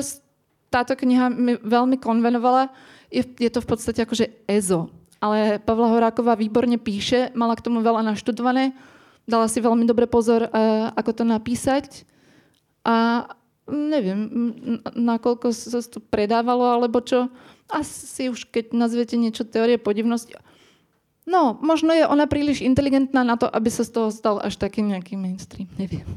[0.68, 2.70] táto kniha mi veľmi konvenovala.
[3.08, 4.92] Je, je to v podstate akože EZO.
[5.24, 8.76] Ale Pavla Horáková výborne píše, mala k tomu veľa naštudované
[9.28, 12.08] dala si veľmi dobre pozor, uh, ako to napísať.
[12.88, 13.28] A
[13.68, 14.20] neviem,
[14.96, 17.28] nakoľko sa to predávalo, alebo čo.
[17.68, 20.36] Asi už keď nazviete niečo teórie podivnosti.
[21.28, 24.80] No, možno je ona príliš inteligentná na to, aby sa z toho stal až taký
[24.80, 25.68] nejaký mainstream.
[25.76, 26.08] Neviem.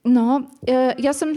[0.00, 1.30] No, uh, ja som...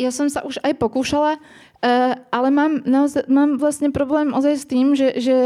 [0.00, 1.38] Ja som sa už aj pokúšala.
[1.78, 5.38] Uh, ale mám, naozaj, mám vlastne problém ozaj s tým, že, že,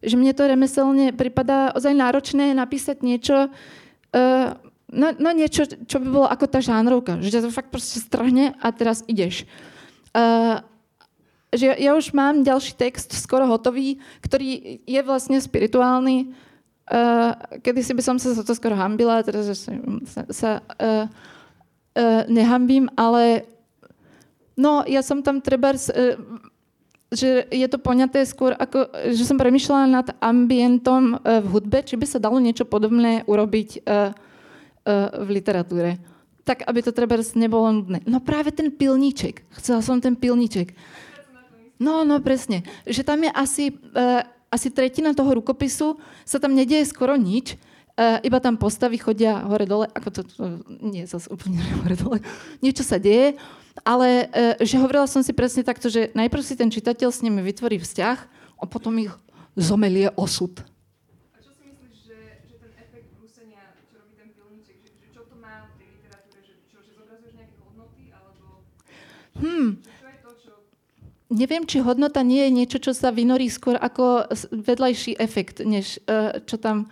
[0.00, 4.48] že mne to remeselne pripadá ozaj náročné napísať niečo, uh,
[4.88, 8.66] no, no niečo, čo by bolo ako tá žánrovka, že to fakt proste strhne a
[8.72, 9.44] teraz ideš.
[10.16, 10.64] Uh,
[11.50, 16.30] že ja už mám ďalší text skoro hotový, ktorý je vlastne spirituálny.
[16.90, 22.22] Uh, kedy si by som sa za to skoro hambila, teraz sa, sa uh, uh,
[22.26, 23.46] nehambím, ale
[24.60, 25.80] No, ja som tam treba, e,
[27.10, 31.98] že je to poňaté skôr ako, že som premyšľala nad ambientom e, v hudbe, či
[31.98, 33.80] by sa dalo niečo podobné urobiť e,
[35.12, 36.00] v literatúre.
[36.48, 38.00] Tak, aby to treba nebolo nudné.
[38.08, 39.44] No práve ten pilníček.
[39.60, 40.72] Chcela som ten pilníček.
[41.76, 42.64] No, no presne.
[42.88, 43.64] Že tam je asi,
[44.48, 47.60] asi tretina toho rukopisu, sa tam nedieje skoro nič,
[48.00, 50.44] iba tam postavy chodia hore-dole, ako to, to
[50.80, 52.24] nie zase úplne hore-dole.
[52.64, 53.36] Niečo sa deje
[53.84, 54.28] ale
[54.60, 57.78] e, že hovorila som si presne takto, že najprv si ten čitateľ s nimi vytvorí
[57.80, 58.18] vzťah
[58.60, 59.12] a potom ich
[59.56, 60.60] zomelie osud.
[61.34, 62.18] A čo si myslíš, že,
[62.50, 65.88] že ten efekt brúsenia, čo robí ten pilníček, že, že čo to má v tej
[65.96, 68.44] literatúre, že, čo, že zobrazuješ nejaké hodnoty, alebo...
[69.38, 69.70] Hmm.
[71.30, 76.42] Neviem, či hodnota nie je niečo, čo sa vynorí skôr ako vedľajší efekt, než uh,
[76.42, 76.90] čo tam...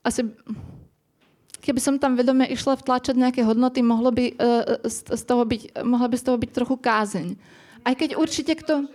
[0.00, 0.24] Asi
[1.60, 6.08] keby som tam vedome išla vtlačať nejaké hodnoty, mohlo by, uh, z toho byť, mohla
[6.08, 7.28] by z toho byť trochu kázeň.
[7.84, 8.88] Aj keď určite kto...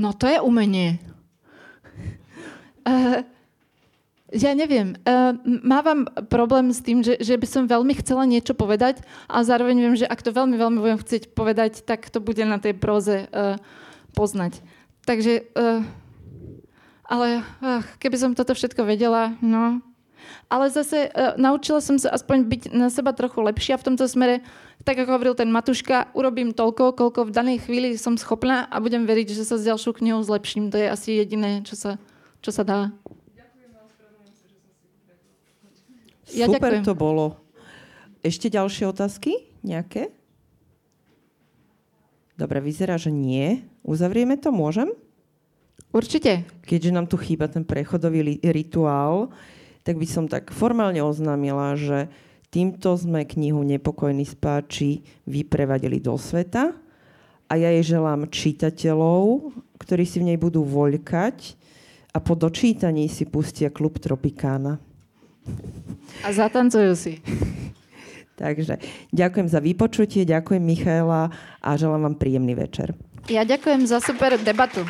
[0.00, 0.98] No to je umenie.
[4.32, 4.96] Ja neviem.
[5.04, 9.76] Uh, mávam problém s tým, že, že by som veľmi chcela niečo povedať a zároveň
[9.76, 13.28] viem, že ak to veľmi, veľmi budem chcieť povedať, tak to bude na tej proze
[13.28, 13.60] uh,
[14.16, 14.64] poznať.
[15.04, 15.84] Takže, uh,
[17.04, 19.84] ale uh, keby som toto všetko vedela, no.
[20.48, 24.40] Ale zase uh, naučila som sa aspoň byť na seba trochu lepšia v tomto smere.
[24.88, 29.04] Tak ako hovoril ten Matuška, urobím toľko, koľko v danej chvíli som schopná a budem
[29.04, 30.72] veriť, že sa s ďalšou knihou zlepším.
[30.72, 32.00] To je asi jediné, čo sa,
[32.40, 32.88] čo sa dá.
[36.32, 36.84] Ja Super ďakujem.
[36.88, 37.26] to bolo.
[38.24, 39.52] Ešte ďalšie otázky?
[39.60, 40.14] Nejaké?
[42.38, 43.62] Dobre, vyzerá, že nie.
[43.84, 44.88] Uzavrieme to, môžem?
[45.92, 46.48] Určite.
[46.64, 49.28] Keďže nám tu chýba ten prechodový rituál,
[49.84, 52.08] tak by som tak formálne oznámila, že
[52.48, 56.72] týmto sme knihu Nepokojní spáči vyprevadili do sveta
[57.44, 61.60] a ja jej želám čitateľov, ktorí si v nej budú voľkať
[62.16, 64.80] a po dočítaní si pustia klub Tropikána.
[66.22, 67.12] A zatancujú si.
[68.42, 68.80] Takže
[69.14, 71.30] ďakujem za vypočutie, ďakujem Michaela
[71.62, 72.96] a želám vám príjemný večer.
[73.30, 74.82] Ja ďakujem za super debatu.